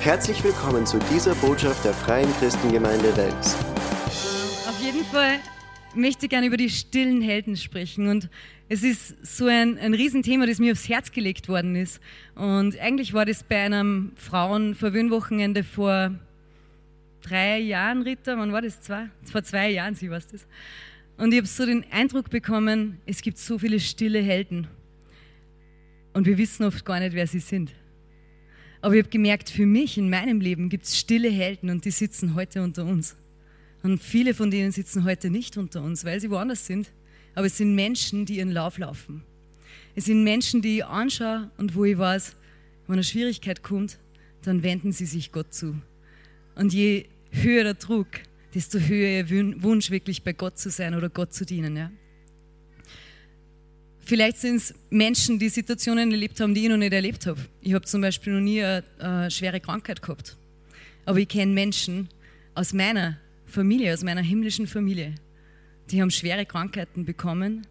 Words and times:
Herzlich 0.00 0.44
willkommen 0.44 0.86
zu 0.86 1.00
dieser 1.12 1.34
Botschaft 1.34 1.84
der 1.84 1.92
Freien 1.92 2.32
Christengemeinde 2.38 3.14
Wels. 3.16 3.56
Auf 4.68 4.80
jeden 4.80 5.04
Fall 5.04 5.40
möchte 5.92 6.26
ich 6.26 6.30
gerne 6.30 6.46
über 6.46 6.56
die 6.56 6.70
stillen 6.70 7.20
Helden 7.20 7.56
sprechen. 7.56 8.06
Und 8.06 8.30
es 8.68 8.84
ist 8.84 9.16
so 9.26 9.46
ein, 9.46 9.76
ein 9.76 9.94
Riesenthema, 9.94 10.46
das 10.46 10.60
mir 10.60 10.70
aufs 10.70 10.88
Herz 10.88 11.10
gelegt 11.10 11.48
worden 11.48 11.74
ist. 11.74 12.00
Und 12.36 12.78
eigentlich 12.78 13.12
war 13.12 13.26
das 13.26 13.42
bei 13.42 13.60
einem 13.60 14.12
Frauenverwöhnwochenende 14.14 15.64
vor 15.64 16.14
drei 17.20 17.58
Jahren, 17.58 18.02
Ritter, 18.02 18.38
wann 18.38 18.52
war 18.52 18.62
das? 18.62 18.80
Zwei? 18.80 19.10
Vor 19.24 19.42
zwei 19.42 19.68
Jahren, 19.68 19.96
sie 19.96 20.08
weiß 20.08 20.28
das. 20.28 20.46
Und 21.16 21.32
ich 21.32 21.38
habe 21.38 21.48
so 21.48 21.66
den 21.66 21.84
Eindruck 21.90 22.30
bekommen, 22.30 23.00
es 23.04 23.20
gibt 23.20 23.36
so 23.38 23.58
viele 23.58 23.80
stille 23.80 24.20
Helden. 24.20 24.68
Und 26.12 26.26
wir 26.26 26.38
wissen 26.38 26.64
oft 26.64 26.84
gar 26.84 27.00
nicht, 27.00 27.14
wer 27.14 27.26
sie 27.26 27.40
sind. 27.40 27.72
Aber 28.80 28.94
ich 28.94 29.02
habe 29.02 29.10
gemerkt, 29.10 29.50
für 29.50 29.66
mich 29.66 29.98
in 29.98 30.08
meinem 30.08 30.40
Leben 30.40 30.68
gibt 30.68 30.84
es 30.84 30.98
stille 30.98 31.30
Helden 31.30 31.70
und 31.70 31.84
die 31.84 31.90
sitzen 31.90 32.34
heute 32.34 32.62
unter 32.62 32.84
uns. 32.84 33.16
Und 33.82 34.02
viele 34.02 34.34
von 34.34 34.50
denen 34.50 34.72
sitzen 34.72 35.04
heute 35.04 35.30
nicht 35.30 35.56
unter 35.56 35.82
uns, 35.82 36.04
weil 36.04 36.20
sie 36.20 36.30
woanders 36.30 36.66
sind. 36.66 36.90
Aber 37.34 37.46
es 37.46 37.56
sind 37.56 37.74
Menschen, 37.74 38.26
die 38.26 38.38
ihren 38.38 38.50
Lauf 38.50 38.78
laufen. 38.78 39.22
Es 39.94 40.04
sind 40.06 40.24
Menschen, 40.24 40.62
die 40.62 40.78
ich 40.78 40.84
anschaue 40.84 41.50
und 41.56 41.74
wo 41.74 41.84
ich 41.84 41.98
weiß, 41.98 42.36
wenn 42.86 42.94
eine 42.94 43.04
Schwierigkeit 43.04 43.62
kommt, 43.62 43.98
dann 44.42 44.62
wenden 44.62 44.92
sie 44.92 45.06
sich 45.06 45.32
Gott 45.32 45.52
zu. 45.52 45.80
Und 46.54 46.72
je 46.72 47.06
höher 47.30 47.64
der 47.64 47.74
Druck, 47.74 48.08
desto 48.54 48.78
höher 48.78 49.28
ihr 49.28 49.62
Wunsch, 49.62 49.90
wirklich 49.90 50.22
bei 50.22 50.32
Gott 50.32 50.58
zu 50.58 50.70
sein 50.70 50.94
oder 50.94 51.08
Gott 51.08 51.34
zu 51.34 51.44
dienen. 51.44 51.76
Ja? 51.76 51.90
Vielleicht 54.08 54.38
sind 54.38 54.56
es 54.56 54.74
Menschen, 54.88 55.38
die 55.38 55.50
Situationen 55.50 56.10
erlebt 56.10 56.40
haben, 56.40 56.54
die 56.54 56.62
ich 56.62 56.70
noch 56.70 56.78
nicht 56.78 56.94
erlebt 56.94 57.26
habe. 57.26 57.38
Ich 57.60 57.74
habe 57.74 57.84
zum 57.84 58.00
Beispiel 58.00 58.32
noch 58.32 58.40
nie 58.40 58.64
eine, 58.64 58.82
eine 58.98 59.30
schwere 59.30 59.60
Krankheit 59.60 60.00
gehabt. 60.00 60.38
Aber 61.04 61.18
ich 61.18 61.28
kenne 61.28 61.52
Menschen 61.52 62.08
aus 62.54 62.72
meiner 62.72 63.18
Familie, 63.44 63.92
aus 63.92 64.02
meiner 64.02 64.22
himmlischen 64.22 64.66
Familie, 64.66 65.14
die 65.90 66.00
haben 66.00 66.10
schwere 66.10 66.46
Krankheiten 66.46 67.04
bekommen 67.04 67.66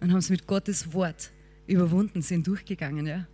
und 0.00 0.10
haben 0.10 0.18
es 0.18 0.28
mit 0.28 0.46
Gottes 0.46 0.92
Wort 0.92 1.30
überwunden, 1.66 2.20
sind 2.20 2.46
durchgegangen 2.46 3.06
ja? 3.06 3.26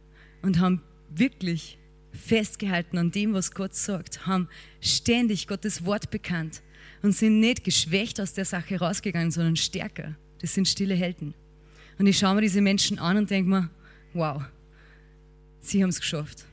und 0.42 0.60
haben 0.60 0.82
wirklich 1.10 1.78
festgehalten 2.12 2.96
an 2.96 3.10
dem, 3.10 3.34
was 3.34 3.50
Gott 3.50 3.74
sagt, 3.74 4.24
haben 4.24 4.48
ständig 4.80 5.48
Gottes 5.48 5.84
Wort 5.84 6.12
bekannt 6.12 6.62
und 7.02 7.10
sind 7.10 7.40
nicht 7.40 7.64
geschwächt 7.64 8.20
aus 8.20 8.34
der 8.34 8.44
Sache 8.44 8.78
rausgegangen, 8.78 9.32
sondern 9.32 9.56
stärker. 9.56 10.14
Das 10.38 10.54
sind 10.54 10.68
stille 10.68 10.94
Helden. 10.94 11.34
Und 11.98 12.06
ich 12.06 12.18
schaue 12.18 12.34
mir 12.34 12.42
diese 12.42 12.60
Menschen 12.60 12.98
an 12.98 13.16
und 13.16 13.30
denke 13.30 13.48
mir, 13.48 13.70
wow, 14.12 14.42
sie 15.60 15.82
haben 15.82 15.90
es 15.90 16.00
geschafft. 16.00 16.44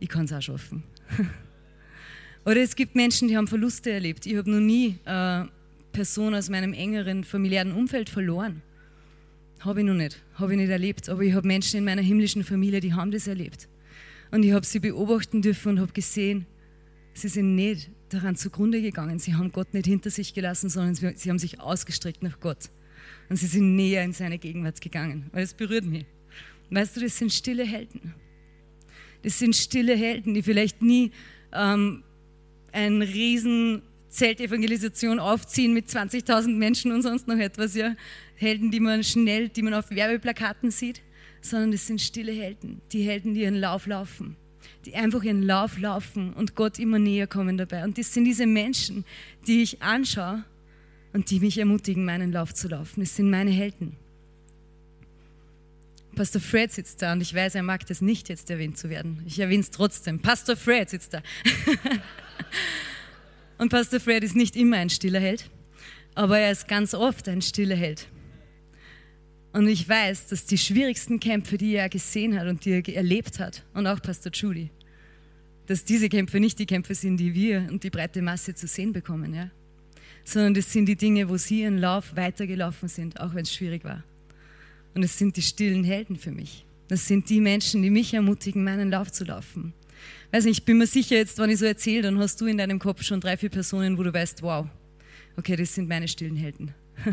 Ich 0.00 0.08
kann 0.08 0.24
es 0.24 0.32
auch 0.32 0.42
schaffen. 0.42 0.82
Oder 2.44 2.62
es 2.62 2.76
gibt 2.76 2.94
Menschen, 2.94 3.28
die 3.28 3.36
haben 3.36 3.46
Verluste 3.46 3.90
erlebt. 3.90 4.26
Ich 4.26 4.36
habe 4.36 4.50
noch 4.50 4.60
nie 4.60 4.98
eine 5.04 5.50
Person 5.92 6.34
aus 6.34 6.48
meinem 6.48 6.72
engeren 6.72 7.24
familiären 7.24 7.72
Umfeld 7.72 8.08
verloren. 8.08 8.62
Habe 9.60 9.80
ich 9.80 9.86
noch 9.86 9.94
nicht, 9.94 10.22
habe 10.34 10.52
ich 10.52 10.58
nicht 10.58 10.70
erlebt. 10.70 11.08
Aber 11.08 11.22
ich 11.22 11.34
habe 11.34 11.46
Menschen 11.46 11.78
in 11.78 11.84
meiner 11.84 12.02
himmlischen 12.02 12.44
Familie, 12.44 12.80
die 12.80 12.94
haben 12.94 13.10
das 13.10 13.26
erlebt. 13.26 13.68
Und 14.30 14.44
ich 14.44 14.52
habe 14.52 14.64
sie 14.64 14.78
beobachten 14.78 15.42
dürfen 15.42 15.72
und 15.72 15.80
habe 15.80 15.92
gesehen, 15.92 16.46
sie 17.14 17.28
sind 17.28 17.54
nicht 17.54 17.90
daran 18.10 18.36
zugrunde 18.36 18.80
gegangen. 18.82 19.18
Sie 19.18 19.34
haben 19.34 19.52
Gott 19.52 19.74
nicht 19.74 19.86
hinter 19.86 20.10
sich 20.10 20.34
gelassen, 20.34 20.70
sondern 20.70 20.94
sie 20.94 21.30
haben 21.30 21.38
sich 21.38 21.60
ausgestreckt 21.60 22.22
nach 22.22 22.40
Gott. 22.40 22.70
Und 23.28 23.36
sie 23.36 23.46
sind 23.46 23.76
näher 23.76 24.04
in 24.04 24.12
seine 24.12 24.38
Gegenwart 24.38 24.80
gegangen, 24.80 25.28
weil 25.32 25.44
es 25.44 25.54
berührt 25.54 25.84
mich. 25.84 26.06
Weißt 26.70 26.96
du, 26.96 27.00
das 27.00 27.16
sind 27.16 27.32
stille 27.32 27.64
Helden. 27.64 28.14
Das 29.22 29.38
sind 29.38 29.56
stille 29.56 29.96
Helden, 29.96 30.34
die 30.34 30.42
vielleicht 30.42 30.82
nie 30.82 31.10
ähm, 31.52 32.04
ein 32.72 33.02
riesen 33.02 33.82
Zeltevangelisation 34.08 35.18
aufziehen 35.18 35.74
mit 35.74 35.88
20.000 35.88 36.48
Menschen 36.54 36.92
und 36.92 37.02
sonst 37.02 37.28
noch 37.28 37.38
etwas, 37.38 37.74
ja. 37.74 37.94
Helden, 38.36 38.70
die 38.70 38.80
man 38.80 39.02
schnell, 39.02 39.48
die 39.48 39.62
man 39.62 39.74
auf 39.74 39.90
Werbeplakaten 39.90 40.70
sieht, 40.70 41.02
sondern 41.40 41.72
das 41.72 41.86
sind 41.86 42.00
stille 42.00 42.32
Helden, 42.32 42.80
die 42.92 43.02
Helden, 43.02 43.34
die 43.34 43.42
ihren 43.42 43.56
Lauf 43.56 43.86
laufen, 43.86 44.36
die 44.86 44.94
einfach 44.94 45.22
ihren 45.22 45.42
Lauf 45.42 45.78
laufen 45.78 46.32
und 46.34 46.54
Gott 46.54 46.78
immer 46.78 46.98
näher 46.98 47.26
kommen 47.26 47.58
dabei. 47.58 47.84
Und 47.84 47.98
das 47.98 48.14
sind 48.14 48.24
diese 48.24 48.46
Menschen, 48.46 49.04
die 49.46 49.62
ich 49.62 49.82
anschaue 49.82 50.44
und 51.12 51.30
die 51.30 51.40
mich 51.40 51.58
ermutigen, 51.58 52.04
meinen 52.04 52.32
Lauf 52.32 52.54
zu 52.54 52.68
laufen. 52.68 53.00
Das 53.00 53.16
sind 53.16 53.30
meine 53.30 53.50
Helden. 53.50 53.96
Pastor 56.14 56.40
Fred 56.40 56.72
sitzt 56.72 57.00
da 57.00 57.12
und 57.12 57.20
ich 57.20 57.32
weiß, 57.32 57.54
er 57.54 57.62
mag 57.62 57.86
das 57.86 58.00
nicht, 58.00 58.28
jetzt 58.28 58.50
erwähnt 58.50 58.76
zu 58.76 58.90
werden. 58.90 59.22
Ich 59.26 59.38
erwähne 59.38 59.60
es 59.60 59.70
trotzdem. 59.70 60.18
Pastor 60.18 60.56
Fred 60.56 60.90
sitzt 60.90 61.14
da. 61.14 61.22
und 63.58 63.68
Pastor 63.68 64.00
Fred 64.00 64.24
ist 64.24 64.34
nicht 64.34 64.56
immer 64.56 64.78
ein 64.78 64.90
stiller 64.90 65.20
Held, 65.20 65.48
aber 66.14 66.38
er 66.40 66.50
ist 66.50 66.66
ganz 66.66 66.92
oft 66.92 67.28
ein 67.28 67.40
stiller 67.40 67.76
Held. 67.76 68.08
Und 69.52 69.68
ich 69.68 69.88
weiß, 69.88 70.26
dass 70.26 70.44
die 70.44 70.58
schwierigsten 70.58 71.20
Kämpfe, 71.20 71.56
die 71.56 71.74
er 71.74 71.88
gesehen 71.88 72.38
hat 72.38 72.48
und 72.48 72.64
die 72.64 72.72
er 72.72 72.96
erlebt 72.96 73.38
hat, 73.38 73.64
und 73.74 73.86
auch 73.86 74.02
Pastor 74.02 74.32
Judy, 74.32 74.70
dass 75.66 75.84
diese 75.84 76.08
Kämpfe 76.08 76.40
nicht 76.40 76.58
die 76.58 76.66
Kämpfe 76.66 76.94
sind, 76.94 77.18
die 77.18 77.34
wir 77.34 77.66
und 77.70 77.84
die 77.84 77.90
breite 77.90 78.22
Masse 78.22 78.54
zu 78.54 78.66
sehen 78.66 78.92
bekommen. 78.92 79.34
Ja? 79.34 79.50
Sondern 80.28 80.54
das 80.54 80.72
sind 80.72 80.86
die 80.86 80.96
Dinge, 80.96 81.28
wo 81.28 81.36
sie 81.36 81.62
ihren 81.62 81.78
Lauf 81.78 82.14
weitergelaufen 82.14 82.88
sind, 82.88 83.20
auch 83.20 83.34
wenn 83.34 83.42
es 83.42 83.54
schwierig 83.54 83.84
war. 83.84 84.04
Und 84.94 85.02
es 85.02 85.16
sind 85.16 85.36
die 85.36 85.42
stillen 85.42 85.84
Helden 85.84 86.16
für 86.16 86.30
mich. 86.30 86.66
Das 86.88 87.06
sind 87.06 87.28
die 87.30 87.40
Menschen, 87.40 87.82
die 87.82 87.90
mich 87.90 88.14
ermutigen, 88.14 88.64
meinen 88.64 88.90
Lauf 88.90 89.10
zu 89.12 89.24
laufen. 89.24 89.72
Weiß 90.30 90.44
nicht, 90.44 90.58
ich 90.58 90.64
bin 90.64 90.78
mir 90.78 90.86
sicher, 90.86 91.16
jetzt, 91.16 91.38
wenn 91.38 91.50
ich 91.50 91.58
so 91.58 91.64
erzähle, 91.64 92.02
dann 92.02 92.18
hast 92.18 92.40
du 92.40 92.46
in 92.46 92.58
deinem 92.58 92.78
Kopf 92.78 93.02
schon 93.02 93.20
drei, 93.20 93.36
vier 93.36 93.48
Personen, 93.48 93.96
wo 93.96 94.02
du 94.02 94.12
weißt, 94.12 94.42
wow, 94.42 94.66
okay, 95.36 95.56
das 95.56 95.74
sind 95.74 95.88
meine 95.88 96.08
stillen 96.08 96.36
Helden. 96.36 96.74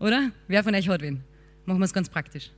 Oder? 0.00 0.32
Wer 0.46 0.64
von 0.64 0.74
euch 0.74 0.88
hat 0.88 1.02
wen? 1.02 1.22
Machen 1.66 1.80
wir 1.80 1.84
es 1.84 1.92
ganz 1.92 2.08
praktisch. 2.08 2.50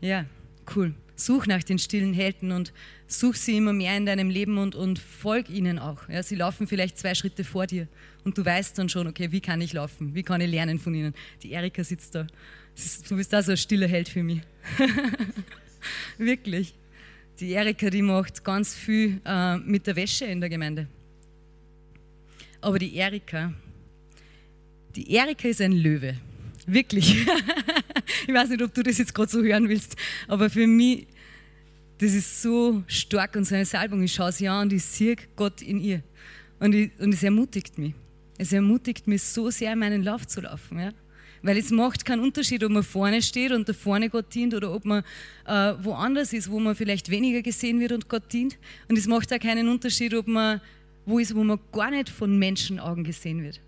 Ja, 0.00 0.26
cool. 0.74 0.94
Such 1.16 1.46
nach 1.46 1.62
den 1.62 1.78
stillen 1.78 2.14
Helden 2.14 2.50
und 2.50 2.72
such 3.06 3.34
sie 3.34 3.58
immer 3.58 3.74
mehr 3.74 3.96
in 3.96 4.06
deinem 4.06 4.30
Leben 4.30 4.56
und, 4.56 4.74
und 4.74 4.98
folg 4.98 5.50
ihnen 5.50 5.78
auch. 5.78 6.08
Ja, 6.08 6.22
sie 6.22 6.36
laufen 6.36 6.66
vielleicht 6.66 6.98
zwei 6.98 7.14
Schritte 7.14 7.44
vor 7.44 7.66
dir 7.66 7.88
und 8.24 8.38
du 8.38 8.44
weißt 8.44 8.78
dann 8.78 8.88
schon, 8.88 9.06
okay, 9.06 9.30
wie 9.30 9.40
kann 9.40 9.60
ich 9.60 9.72
laufen? 9.72 10.14
Wie 10.14 10.22
kann 10.22 10.40
ich 10.40 10.50
lernen 10.50 10.78
von 10.78 10.94
ihnen? 10.94 11.14
Die 11.42 11.52
Erika 11.52 11.84
sitzt 11.84 12.14
da. 12.14 12.26
Du 13.08 13.16
bist 13.16 13.32
da 13.32 13.42
so 13.42 13.50
ein 13.50 13.56
stiller 13.58 13.88
Held 13.88 14.08
für 14.08 14.22
mich. 14.22 14.40
Wirklich. 16.18 16.74
Die 17.38 17.52
Erika, 17.52 17.90
die 17.90 18.02
macht 18.02 18.44
ganz 18.44 18.74
viel 18.74 19.20
äh, 19.24 19.56
mit 19.58 19.86
der 19.86 19.96
Wäsche 19.96 20.26
in 20.26 20.40
der 20.40 20.50
Gemeinde. 20.50 20.86
Aber 22.60 22.78
die 22.78 22.94
Erika, 22.96 23.52
die 24.94 25.14
Erika 25.14 25.48
ist 25.48 25.60
ein 25.60 25.72
Löwe. 25.72 26.16
Wirklich. 26.72 27.26
ich 28.26 28.34
weiß 28.34 28.50
nicht, 28.50 28.62
ob 28.62 28.72
du 28.72 28.82
das 28.82 28.98
jetzt 28.98 29.14
gerade 29.14 29.30
so 29.30 29.42
hören 29.42 29.68
willst, 29.68 29.96
aber 30.28 30.50
für 30.50 30.66
mich, 30.66 31.06
das 31.98 32.12
ist 32.12 32.42
so 32.42 32.82
stark 32.86 33.36
und 33.36 33.44
so 33.44 33.54
eine 33.54 33.64
Salbung. 33.64 34.02
Ich 34.02 34.14
schaue 34.14 34.32
sie 34.32 34.48
an 34.48 34.62
und 34.62 34.72
ich 34.72 34.84
sehe 34.84 35.16
Gott 35.36 35.62
in 35.62 35.80
ihr. 35.80 36.02
Und, 36.58 36.74
ich, 36.74 36.90
und 36.98 37.12
es 37.12 37.22
ermutigt 37.22 37.78
mich. 37.78 37.94
Es 38.38 38.52
ermutigt 38.52 39.06
mich 39.06 39.22
so 39.22 39.50
sehr, 39.50 39.74
meinen 39.76 40.02
Lauf 40.02 40.26
zu 40.26 40.40
laufen. 40.40 40.78
Ja? 40.78 40.92
Weil 41.42 41.58
es 41.58 41.70
macht 41.70 42.04
keinen 42.04 42.20
Unterschied, 42.20 42.62
ob 42.64 42.70
man 42.70 42.82
vorne 42.82 43.20
steht 43.20 43.52
und 43.52 43.68
da 43.68 43.72
vorne 43.72 44.08
Gott 44.08 44.34
dient 44.34 44.54
oder 44.54 44.72
ob 44.72 44.84
man 44.84 45.02
äh, 45.46 45.74
woanders 45.82 46.32
ist, 46.32 46.50
wo 46.50 46.60
man 46.60 46.74
vielleicht 46.74 47.10
weniger 47.10 47.42
gesehen 47.42 47.80
wird 47.80 47.92
und 47.92 48.08
Gott 48.08 48.32
dient. 48.32 48.58
Und 48.88 48.96
es 48.96 49.06
macht 49.06 49.32
auch 49.32 49.40
keinen 49.40 49.68
Unterschied, 49.68 50.14
ob 50.14 50.26
man 50.26 50.60
wo 51.06 51.18
ist, 51.18 51.34
wo 51.34 51.42
man 51.42 51.58
gar 51.72 51.90
nicht 51.90 52.08
von 52.08 52.38
Menschenaugen 52.38 53.04
gesehen 53.04 53.42
wird. 53.42 53.60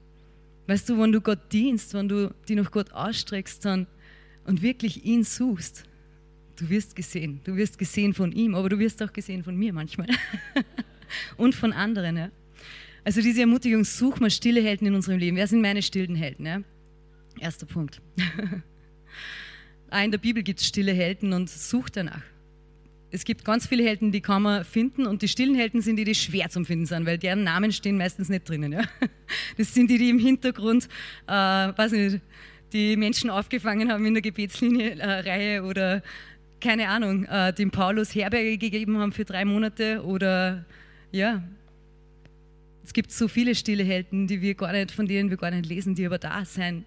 Weißt 0.67 0.89
du, 0.89 0.99
wenn 0.99 1.13
du 1.13 1.21
Gott 1.21 1.53
dienst, 1.53 1.95
wenn 1.95 2.09
du 2.09 2.35
dich 2.49 2.57
nach 2.57 2.71
Gott 2.71 2.93
ausstreckst 2.93 3.65
dann, 3.65 3.87
und 4.45 4.63
wirklich 4.63 5.05
ihn 5.05 5.23
suchst, 5.25 5.85
du 6.57 6.69
wirst 6.69 6.97
gesehen. 6.97 7.41
Du 7.45 7.57
wirst 7.57 7.79
gesehen 7.79 8.13
von 8.15 8.33
ihm, 8.33 8.55
aber 8.55 8.69
du 8.69 8.79
wirst 8.79 9.03
auch 9.03 9.13
gesehen 9.13 9.45
von 9.45 9.57
mir 9.57 9.73
manchmal. 9.73 10.09
und 11.37 11.55
von 11.55 11.73
anderen. 11.73 12.17
Ja. 12.17 12.31
Also 13.05 13.21
diese 13.21 13.43
Ermutigung, 13.43 13.85
such 13.85 14.21
mal 14.21 14.31
stille 14.31 14.61
Helden 14.63 14.87
in 14.87 14.95
unserem 14.95 15.19
Leben. 15.19 15.37
Wer 15.37 15.47
sind 15.47 15.61
meine 15.61 15.83
stillen 15.83 16.17
Helden? 16.17 16.47
Ja? 16.47 16.63
Erster 17.39 17.67
Punkt. 17.67 18.01
in 19.93 20.11
der 20.11 20.19
Bibel 20.19 20.43
gibt 20.43 20.61
es 20.61 20.67
stille 20.67 20.93
Helden 20.93 21.33
und 21.33 21.49
such 21.51 21.91
danach 21.91 22.23
es 23.13 23.25
gibt 23.25 23.45
ganz 23.45 23.67
viele 23.67 23.85
Helden, 23.85 24.11
die 24.11 24.23
kann 24.23 24.43
man 24.43 24.65
finden 24.65 25.07
und 25.07 25.21
die 25.21 25.29
stillen 25.29 25.55
Helden 25.55 25.83
sind 25.83 25.97
die, 25.97 26.05
die 26.05 26.15
schwer 26.15 26.49
zum 26.49 26.65
Finden 26.65 26.87
sind, 26.87 27.05
weil 27.05 27.19
deren 27.19 27.45
Namen 27.45 27.71
stehen 27.71 27.99
meistens 27.99 28.31
nicht 28.31 28.49
drinnen. 28.49 28.73
Ja? 28.73 28.83
Das 29.57 29.73
sind 29.75 29.91
die, 29.91 29.99
die 29.99 30.11
im 30.11 30.19
Hintergrund, 30.19 30.89
äh, 31.27 31.33
weiß 31.33 31.93
nicht, 31.93 32.21
die 32.73 32.97
Menschen 32.97 33.29
aufgefangen 33.29 33.93
haben 33.93 34.05
in 34.07 34.15
der 34.15 34.23
Gebetslinie-Reihe 34.23 35.57
äh, 35.57 35.61
oder 35.61 36.03
keine 36.61 36.89
Ahnung, 36.89 37.25
äh, 37.27 37.53
dem 37.53 37.71
Paulus 37.71 38.15
Herberge 38.15 38.57
gegeben 38.57 38.99
haben 38.99 39.13
für 39.13 39.25
drei 39.25 39.45
Monate 39.45 40.03
oder 40.05 40.65
ja. 41.11 41.43
Es 42.85 42.93
gibt 42.95 43.13
so 43.13 43.29
viele 43.29 43.55
stille 43.55 43.85
Helden, 43.85 44.27
die 44.27 44.41
wir 44.41 44.55
gar 44.55 44.73
nicht, 44.73 44.91
von 44.91 45.07
denen 45.07 45.29
wir 45.29 45.37
gar 45.37 45.51
nicht 45.51 45.67
lesen, 45.67 45.95
die 45.95 46.07
aber 46.07 46.19
da 46.19 46.45
sein, 46.45 46.85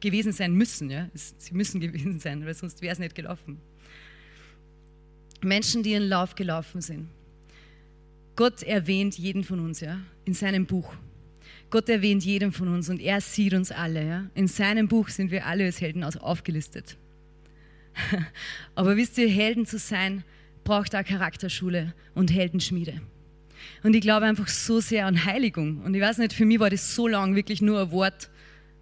gewesen 0.00 0.32
sein 0.32 0.54
müssen. 0.54 0.90
Ja? 0.90 1.08
Sie 1.14 1.54
müssen 1.54 1.80
gewesen 1.80 2.18
sein, 2.18 2.46
weil 2.46 2.54
sonst 2.54 2.80
wäre 2.80 2.92
es 2.92 2.98
nicht 2.98 3.14
gelaufen. 3.14 3.60
Menschen, 5.44 5.82
die 5.82 5.92
ihren 5.92 6.08
Lauf 6.08 6.34
gelaufen 6.34 6.80
sind. 6.80 7.08
Gott 8.36 8.62
erwähnt 8.62 9.16
jeden 9.16 9.44
von 9.44 9.60
uns, 9.60 9.80
ja, 9.80 9.98
in 10.24 10.34
seinem 10.34 10.66
Buch. 10.66 10.92
Gott 11.70 11.88
erwähnt 11.88 12.24
jeden 12.24 12.52
von 12.52 12.68
uns 12.68 12.88
und 12.88 13.00
er 13.00 13.20
sieht 13.20 13.54
uns 13.54 13.72
alle. 13.72 14.06
Ja? 14.06 14.30
In 14.34 14.46
seinem 14.46 14.88
Buch 14.88 15.08
sind 15.08 15.30
wir 15.30 15.46
alle 15.46 15.64
als 15.64 15.80
Helden 15.80 16.04
aufgelistet. 16.04 16.96
Aber 18.74 18.96
wisst 18.96 19.18
ihr, 19.18 19.28
Helden 19.28 19.66
zu 19.66 19.78
sein, 19.78 20.22
braucht 20.64 20.94
auch 20.94 21.04
Charakterschule 21.04 21.94
und 22.14 22.32
Heldenschmiede. 22.32 23.00
Und 23.82 23.94
ich 23.96 24.00
glaube 24.00 24.26
einfach 24.26 24.48
so 24.48 24.80
sehr 24.80 25.06
an 25.06 25.24
Heiligung. 25.24 25.82
Und 25.82 25.94
ich 25.94 26.02
weiß 26.02 26.18
nicht, 26.18 26.34
für 26.34 26.44
mich 26.44 26.60
war 26.60 26.70
das 26.70 26.94
so 26.94 27.08
lang 27.08 27.34
wirklich 27.34 27.62
nur 27.62 27.80
ein 27.80 27.90
Wort. 27.90 28.30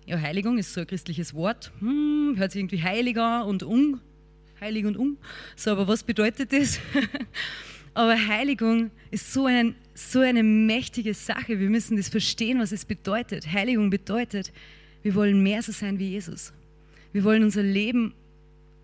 Ja, 0.07 0.21
Heiligung 0.21 0.59
ist 0.59 0.75
so 0.75 0.81
ein 0.81 0.87
christliches 0.87 1.33
Wort. 1.35 1.73
Hm, 1.79 2.35
hört 2.37 2.53
sich 2.53 2.61
irgendwie 2.61 2.83
heiliger 2.83 3.47
und 3.47 3.63
ung. 3.63 4.01
Heilig 4.65 4.87
und 4.87 4.97
ung. 4.97 5.19
So, 5.57 5.73
aber 5.73 5.87
was 5.87 6.03
bedeutet 6.03 6.51
das? 6.51 6.81
aber 7.95 8.15
Heiligung 8.15 8.91
ist 9.11 9.31
so, 9.31 9.45
ein, 9.45 9.75
so 9.93 10.21
eine 10.21 10.43
mächtige 10.43 11.13
Sache. 11.13 11.61
Wir 11.61 11.69
müssen 11.69 11.99
das 11.99 12.09
verstehen, 12.09 12.61
was 12.61 12.73
es 12.73 12.87
bedeutet. 12.87 13.53
Heiligung 13.53 13.91
bedeutet, 13.91 14.53
wir 15.03 15.15
wollen 15.15 15.43
mehr 15.43 15.63
so 15.63 15.71
sein 15.71 15.99
wie 15.99 16.13
Jesus. 16.13 16.55
Wir 17.13 17.25
wollen 17.25 17.43
unser 17.43 17.63
Leben 17.63 18.15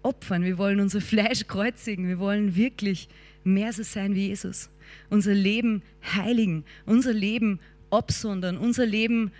opfern. 0.03 0.45
Wir 0.45 0.59
wollen 0.59 0.81
unser 0.81 1.01
Fleisch 1.01 1.47
kreuzigen. 1.47 2.09
Wir 2.09 2.19
wollen 2.19 2.57
wirklich 2.57 3.09
mehr 3.43 3.73
so 3.73 3.83
sein 3.83 4.15
wie 4.15 4.27
Jesus. 4.27 4.69
Unser 5.09 5.33
Leben 5.33 5.81
heiligen, 6.15 6.65
unser 6.85 7.15
Leben 7.15 7.59
absondern, 7.89 8.59
unser 8.59 8.85
Leben 8.85 9.31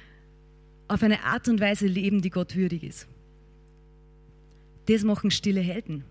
auf 0.89 1.03
eine 1.03 1.23
Art 1.23 1.49
und 1.49 1.61
Weise 1.61 1.87
leben, 1.87 2.23
die 2.23 2.31
Gott 2.31 2.57
würdig 2.57 2.83
ist. 2.83 3.07
Das 4.87 5.05
machen 5.05 5.31
stille 5.31 5.61
Helden. 5.61 6.03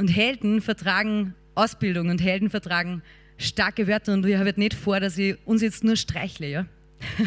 Und 0.00 0.08
Helden 0.08 0.62
vertragen 0.62 1.34
Ausbildung 1.54 2.08
und 2.08 2.22
Helden 2.22 2.48
vertragen 2.48 3.02
starke 3.36 3.86
Wörter. 3.86 4.14
Und 4.14 4.24
ich 4.24 4.34
habe 4.34 4.50
nicht 4.56 4.72
vor, 4.72 4.98
dass 4.98 5.18
ich 5.18 5.36
uns 5.44 5.60
jetzt 5.60 5.84
nur 5.84 5.94
streichle, 5.94 6.50
ja? 6.50 6.66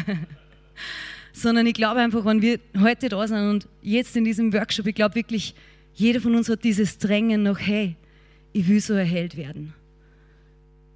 sondern 1.32 1.68
ich 1.68 1.74
glaube 1.74 2.00
einfach, 2.00 2.24
wenn 2.24 2.42
wir 2.42 2.58
heute 2.80 3.08
da 3.10 3.28
sind 3.28 3.48
und 3.48 3.68
jetzt 3.80 4.16
in 4.16 4.24
diesem 4.24 4.52
Workshop, 4.52 4.88
ich 4.88 4.94
glaube 4.96 5.14
wirklich, 5.14 5.54
jeder 5.94 6.20
von 6.20 6.34
uns 6.34 6.48
hat 6.48 6.64
dieses 6.64 6.98
Drängen 6.98 7.44
noch, 7.44 7.60
hey, 7.60 7.94
ich 8.52 8.68
will 8.68 8.80
so 8.80 8.94
erhellt 8.94 9.36
werden. 9.36 9.72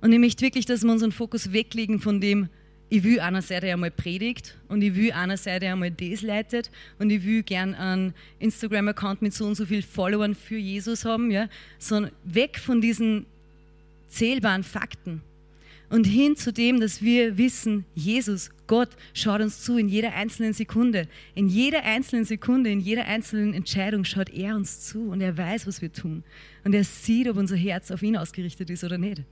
Und 0.00 0.12
ich 0.12 0.18
möchte 0.18 0.44
wirklich, 0.44 0.66
dass 0.66 0.82
wir 0.82 0.90
unseren 0.90 1.12
Fokus 1.12 1.52
weglegen 1.52 2.00
von 2.00 2.20
dem, 2.20 2.48
ich 2.90 3.04
will 3.04 3.20
einerseits 3.20 3.64
einmal 3.64 3.90
predigt 3.90 4.56
und 4.68 4.82
ich 4.82 4.94
will 4.94 5.12
einerseits 5.12 5.64
einmal 5.64 5.90
das 5.90 6.22
leitet 6.22 6.70
und 6.98 7.10
ich 7.10 7.24
will 7.24 7.42
gern 7.42 7.74
einen 7.74 8.14
Instagram-Account 8.38 9.22
mit 9.22 9.34
so 9.34 9.46
und 9.46 9.54
so 9.54 9.66
vielen 9.66 9.82
Followern 9.82 10.34
für 10.34 10.56
Jesus 10.56 11.04
haben, 11.04 11.30
ja, 11.30 11.48
sondern 11.78 12.12
weg 12.24 12.58
von 12.58 12.80
diesen 12.80 13.26
zählbaren 14.08 14.64
Fakten 14.64 15.22
und 15.90 16.06
hin 16.06 16.36
zu 16.36 16.52
dem, 16.52 16.80
dass 16.80 17.00
wir 17.00 17.38
wissen, 17.38 17.86
Jesus, 17.94 18.50
Gott 18.66 18.90
schaut 19.14 19.40
uns 19.40 19.62
zu 19.62 19.78
in 19.78 19.88
jeder 19.88 20.14
einzelnen 20.14 20.52
Sekunde. 20.52 21.08
In 21.34 21.48
jeder 21.48 21.82
einzelnen 21.84 22.26
Sekunde, 22.26 22.70
in 22.70 22.80
jeder 22.80 23.06
einzelnen 23.06 23.54
Entscheidung 23.54 24.04
schaut 24.04 24.28
er 24.28 24.54
uns 24.54 24.80
zu 24.80 25.08
und 25.08 25.22
er 25.22 25.36
weiß, 25.36 25.66
was 25.66 25.80
wir 25.80 25.90
tun. 25.90 26.24
Und 26.64 26.74
er 26.74 26.84
sieht, 26.84 27.28
ob 27.28 27.38
unser 27.38 27.56
Herz 27.56 27.90
auf 27.90 28.02
ihn 28.02 28.16
ausgerichtet 28.16 28.68
ist 28.68 28.84
oder 28.84 28.98
nicht. 28.98 29.22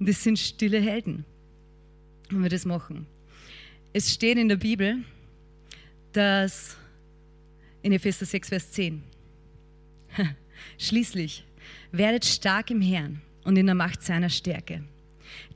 Und 0.00 0.08
das 0.08 0.22
sind 0.24 0.38
stille 0.38 0.80
Helden, 0.80 1.24
wenn 2.32 2.42
wir 2.42 2.50
das 2.50 2.64
machen. 2.64 3.06
Es 3.92 4.12
steht 4.12 4.38
in 4.38 4.48
der 4.48 4.56
Bibel, 4.56 5.04
dass 6.12 6.76
in 7.82 7.92
Epheser 7.92 8.26
6, 8.26 8.48
Vers 8.48 8.72
10, 8.72 9.02
schließlich 10.78 11.44
werdet 11.90 12.24
stark 12.24 12.70
im 12.70 12.80
Herrn 12.80 13.20
und 13.44 13.56
in 13.56 13.66
der 13.66 13.74
Macht 13.74 14.02
seiner 14.02 14.30
Stärke. 14.30 14.82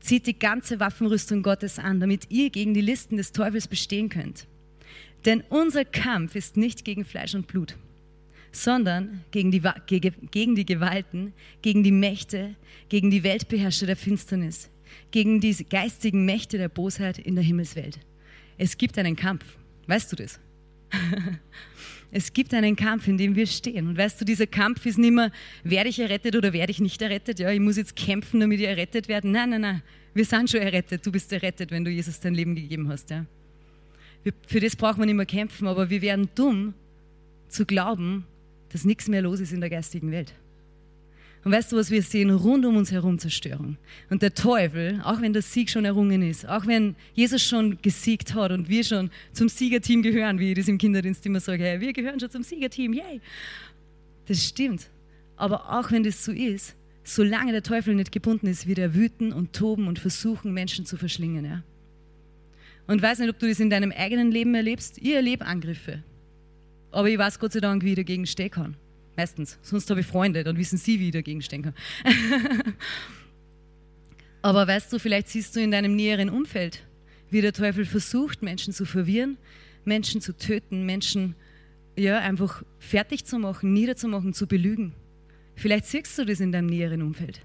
Zieht 0.00 0.26
die 0.26 0.38
ganze 0.38 0.80
Waffenrüstung 0.80 1.42
Gottes 1.42 1.78
an, 1.78 2.00
damit 2.00 2.30
ihr 2.30 2.50
gegen 2.50 2.74
die 2.74 2.80
Listen 2.80 3.16
des 3.16 3.32
Teufels 3.32 3.68
bestehen 3.68 4.08
könnt. 4.08 4.46
Denn 5.24 5.42
unser 5.48 5.84
Kampf 5.84 6.34
ist 6.34 6.56
nicht 6.56 6.84
gegen 6.84 7.04
Fleisch 7.04 7.34
und 7.34 7.46
Blut, 7.46 7.76
sondern 8.52 9.24
gegen 9.30 9.50
die, 9.50 9.62
gegen 10.30 10.54
die 10.54 10.66
Gewalten, 10.66 11.32
gegen 11.62 11.82
die 11.82 11.92
Mächte, 11.92 12.54
gegen 12.88 13.10
die 13.10 13.22
Weltbeherrscher 13.22 13.86
der 13.86 13.96
Finsternis, 13.96 14.70
gegen 15.10 15.40
die 15.40 15.54
geistigen 15.68 16.24
Mächte 16.24 16.58
der 16.58 16.68
Bosheit 16.68 17.18
in 17.18 17.34
der 17.34 17.44
Himmelswelt. 17.44 17.98
Es 18.58 18.76
gibt 18.76 18.98
einen 18.98 19.16
Kampf. 19.16 19.44
Weißt 19.86 20.12
du 20.12 20.16
das? 20.16 20.40
Es 22.12 22.32
gibt 22.32 22.54
einen 22.54 22.76
Kampf, 22.76 23.08
in 23.08 23.18
dem 23.18 23.34
wir 23.34 23.46
stehen. 23.46 23.88
Und 23.88 23.98
weißt 23.98 24.20
du, 24.20 24.24
dieser 24.24 24.46
Kampf 24.46 24.86
ist 24.86 24.96
nicht 24.96 25.12
mehr, 25.12 25.30
werde 25.64 25.88
ich 25.88 25.98
errettet 25.98 26.36
oder 26.36 26.52
werde 26.52 26.70
ich 26.70 26.80
nicht 26.80 27.02
errettet? 27.02 27.40
Ja, 27.40 27.50
ich 27.50 27.60
muss 27.60 27.76
jetzt 27.76 27.96
kämpfen, 27.96 28.40
damit 28.40 28.60
ich 28.60 28.66
errettet 28.66 29.08
werde. 29.08 29.28
Nein, 29.28 29.50
nein, 29.50 29.60
nein. 29.60 29.82
Wir 30.14 30.24
sind 30.24 30.48
schon 30.48 30.60
errettet. 30.60 31.04
Du 31.04 31.12
bist 31.12 31.32
errettet, 31.32 31.70
wenn 31.70 31.84
du 31.84 31.90
Jesus 31.90 32.20
dein 32.20 32.34
Leben 32.34 32.54
gegeben 32.54 32.88
hast. 32.88 33.10
Ja. 33.10 33.26
Für 34.46 34.60
das 34.60 34.76
braucht 34.76 34.98
man 34.98 35.06
nicht 35.06 35.16
mehr 35.16 35.26
kämpfen, 35.26 35.66
aber 35.66 35.90
wir 35.90 36.00
werden 36.00 36.28
dumm 36.34 36.74
zu 37.48 37.66
glauben, 37.66 38.24
dass 38.70 38.84
nichts 38.84 39.08
mehr 39.08 39.22
los 39.22 39.40
ist 39.40 39.52
in 39.52 39.60
der 39.60 39.70
geistigen 39.70 40.10
Welt. 40.10 40.32
Und 41.46 41.52
weißt 41.52 41.70
du 41.70 41.76
was, 41.76 41.92
wir 41.92 42.02
sehen 42.02 42.30
rund 42.30 42.66
um 42.66 42.76
uns 42.76 42.90
herum 42.90 43.20
Zerstörung. 43.20 43.76
Und 44.10 44.20
der 44.20 44.34
Teufel, 44.34 45.00
auch 45.04 45.20
wenn 45.20 45.32
der 45.32 45.42
Sieg 45.42 45.70
schon 45.70 45.84
errungen 45.84 46.20
ist, 46.20 46.44
auch 46.48 46.66
wenn 46.66 46.96
Jesus 47.14 47.40
schon 47.40 47.80
gesiegt 47.82 48.34
hat 48.34 48.50
und 48.50 48.68
wir 48.68 48.82
schon 48.82 49.12
zum 49.32 49.48
Siegerteam 49.48 50.02
gehören, 50.02 50.40
wie 50.40 50.50
ich 50.50 50.58
das 50.58 50.66
im 50.66 50.76
Kinderdienst 50.76 51.24
immer 51.24 51.38
sage, 51.38 51.62
hey, 51.62 51.80
wir 51.80 51.92
gehören 51.92 52.18
schon 52.18 52.30
zum 52.30 52.42
Siegerteam, 52.42 52.94
yay. 52.94 53.20
Das 54.26 54.44
stimmt. 54.44 54.90
Aber 55.36 55.70
auch 55.78 55.92
wenn 55.92 56.02
das 56.02 56.24
so 56.24 56.32
ist, 56.32 56.74
solange 57.04 57.52
der 57.52 57.62
Teufel 57.62 57.94
nicht 57.94 58.10
gebunden 58.10 58.48
ist, 58.48 58.66
wird 58.66 58.80
er 58.80 58.96
wüten 58.96 59.32
und 59.32 59.52
toben 59.52 59.86
und 59.86 60.00
versuchen, 60.00 60.52
Menschen 60.52 60.84
zu 60.84 60.96
verschlingen. 60.96 61.44
Ja? 61.44 61.62
Und 62.88 63.02
weiß 63.02 63.20
nicht, 63.20 63.30
ob 63.30 63.38
du 63.38 63.46
das 63.46 63.60
in 63.60 63.70
deinem 63.70 63.92
eigenen 63.92 64.32
Leben 64.32 64.52
erlebst. 64.56 64.98
Ich 64.98 65.14
erlebe 65.14 65.46
Angriffe. 65.46 66.02
Aber 66.90 67.08
ich 67.08 67.16
weiß 67.16 67.38
Gott 67.38 67.52
sei 67.52 67.60
Dank, 67.60 67.84
wie 67.84 67.90
ich 67.90 67.96
dagegen 67.96 68.26
stehen 68.26 68.50
kann. 68.50 68.76
Meistens. 69.16 69.58
Sonst 69.62 69.88
habe 69.90 70.00
ich 70.00 70.06
Freunde, 70.06 70.44
dann 70.44 70.58
wissen 70.58 70.78
sie, 70.78 71.00
wie 71.00 71.06
ich 71.06 71.12
dagegen 71.12 71.42
stehen 71.42 71.62
kann. 71.62 71.74
Aber 74.42 74.68
weißt 74.68 74.92
du, 74.92 74.98
vielleicht 74.98 75.28
siehst 75.28 75.56
du 75.56 75.60
in 75.60 75.70
deinem 75.70 75.96
näheren 75.96 76.28
Umfeld, 76.30 76.84
wie 77.30 77.40
der 77.40 77.52
Teufel 77.52 77.84
versucht, 77.84 78.42
Menschen 78.42 78.72
zu 78.72 78.84
verwirren, 78.84 79.38
Menschen 79.84 80.20
zu 80.20 80.36
töten, 80.36 80.84
Menschen 80.84 81.34
ja, 81.96 82.18
einfach 82.18 82.62
fertig 82.78 83.24
zu 83.24 83.38
machen, 83.38 83.72
niederzumachen, 83.72 84.34
zu 84.34 84.46
belügen. 84.46 84.92
Vielleicht 85.54 85.86
siehst 85.86 86.18
du 86.18 86.24
das 86.26 86.40
in 86.40 86.52
deinem 86.52 86.66
näheren 86.66 87.02
Umfeld. 87.02 87.40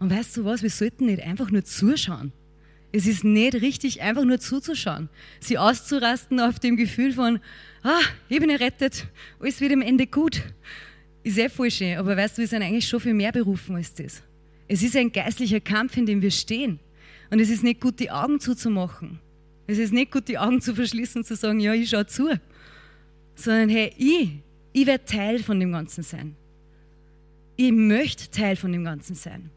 Und 0.00 0.10
weißt 0.10 0.36
du 0.36 0.44
was, 0.44 0.62
wir 0.62 0.70
sollten 0.70 1.06
nicht 1.06 1.22
einfach 1.22 1.50
nur 1.50 1.64
zuschauen. 1.64 2.32
Es 2.96 3.06
ist 3.06 3.24
nicht 3.24 3.56
richtig, 3.56 4.00
einfach 4.00 4.24
nur 4.24 4.40
zuzuschauen, 4.40 5.10
sie 5.38 5.58
auszurasten 5.58 6.40
auf 6.40 6.58
dem 6.58 6.78
Gefühl 6.78 7.12
von, 7.12 7.40
ah, 7.82 8.00
ich 8.30 8.40
bin 8.40 8.48
errettet, 8.48 9.06
alles 9.38 9.60
wird 9.60 9.74
am 9.74 9.82
Ende 9.82 10.06
gut. 10.06 10.42
Ist 11.22 11.36
eh 11.36 11.50
voll 11.50 11.70
schön, 11.70 11.98
aber 11.98 12.16
weißt 12.16 12.38
du, 12.38 12.40
wir 12.40 12.48
sind 12.48 12.62
eigentlich 12.62 12.88
schon 12.88 13.00
viel 13.00 13.12
mehr 13.12 13.32
berufen 13.32 13.76
als 13.76 13.92
das. 13.92 14.22
Es 14.66 14.82
ist 14.82 14.96
ein 14.96 15.12
geistlicher 15.12 15.60
Kampf, 15.60 15.98
in 15.98 16.06
dem 16.06 16.22
wir 16.22 16.30
stehen. 16.30 16.80
Und 17.28 17.38
es 17.38 17.50
ist 17.50 17.62
nicht 17.62 17.82
gut, 17.82 18.00
die 18.00 18.10
Augen 18.10 18.40
zuzumachen. 18.40 19.20
Es 19.66 19.76
ist 19.76 19.92
nicht 19.92 20.10
gut, 20.10 20.26
die 20.28 20.38
Augen 20.38 20.62
zu 20.62 20.74
verschließen 20.74 21.20
und 21.20 21.24
zu 21.26 21.36
sagen, 21.36 21.60
ja, 21.60 21.74
ich 21.74 21.90
schaue 21.90 22.06
zu. 22.06 22.30
Sondern, 23.34 23.68
hey, 23.68 23.92
ich, 23.98 24.30
ich 24.72 24.86
werde 24.86 25.04
Teil 25.04 25.42
von 25.42 25.60
dem 25.60 25.72
Ganzen 25.72 26.02
sein. 26.02 26.34
Ich 27.56 27.72
möchte 27.72 28.30
Teil 28.30 28.56
von 28.56 28.72
dem 28.72 28.84
Ganzen 28.84 29.14
sein. 29.14 29.50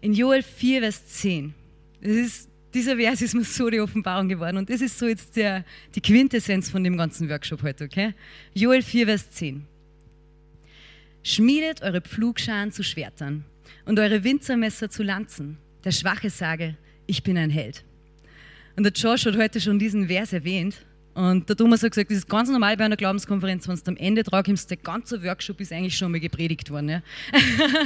In 0.00 0.12
Joel 0.12 0.42
4, 0.42 0.80
Vers 0.80 1.06
10. 1.06 1.54
Das 2.00 2.12
ist 2.12 2.48
dieser 2.74 2.96
Vers 2.96 3.22
ist 3.22 3.34
mir 3.34 3.44
so 3.44 3.70
die 3.70 3.80
Offenbarung 3.80 4.28
geworden. 4.28 4.58
Und 4.58 4.70
das 4.70 4.80
ist 4.80 4.98
so 4.98 5.06
jetzt 5.08 5.36
der, 5.36 5.64
die 5.94 6.00
Quintessenz 6.00 6.70
von 6.70 6.84
dem 6.84 6.96
ganzen 6.96 7.28
Workshop 7.28 7.62
heute, 7.62 7.84
okay? 7.84 8.14
Joel 8.54 8.82
4, 8.82 9.06
Vers 9.06 9.30
10. 9.30 9.66
Schmiedet 11.22 11.82
eure 11.82 12.00
Pflugscharen 12.00 12.70
zu 12.70 12.82
Schwertern 12.82 13.44
und 13.84 13.98
eure 13.98 14.22
Winzermesser 14.22 14.90
zu 14.90 15.02
Lanzen. 15.02 15.58
Der 15.84 15.92
Schwache 15.92 16.30
sage, 16.30 16.76
ich 17.06 17.22
bin 17.22 17.36
ein 17.36 17.50
Held. 17.50 17.84
Und 18.76 18.84
der 18.84 18.92
Josh 18.92 19.26
hat 19.26 19.36
heute 19.36 19.60
schon 19.60 19.78
diesen 19.78 20.06
Vers 20.06 20.32
erwähnt. 20.32 20.84
Und 21.18 21.48
der 21.48 21.56
Thomas 21.56 21.82
hat 21.82 21.90
gesagt, 21.90 22.12
das 22.12 22.18
ist 22.18 22.28
ganz 22.28 22.48
normal 22.48 22.76
bei 22.76 22.84
einer 22.84 22.96
Glaubenskonferenz, 22.96 23.66
wenn 23.66 23.74
du 23.74 23.82
am 23.88 23.96
Ende 23.96 24.22
drauf 24.22 24.44
kommst, 24.44 24.70
der 24.70 24.76
ganze 24.76 25.20
Workshop 25.24 25.60
ist 25.60 25.72
eigentlich 25.72 25.98
schon 25.98 26.12
mal 26.12 26.20
gepredigt 26.20 26.70
worden. 26.70 26.90
Ja? 26.90 27.02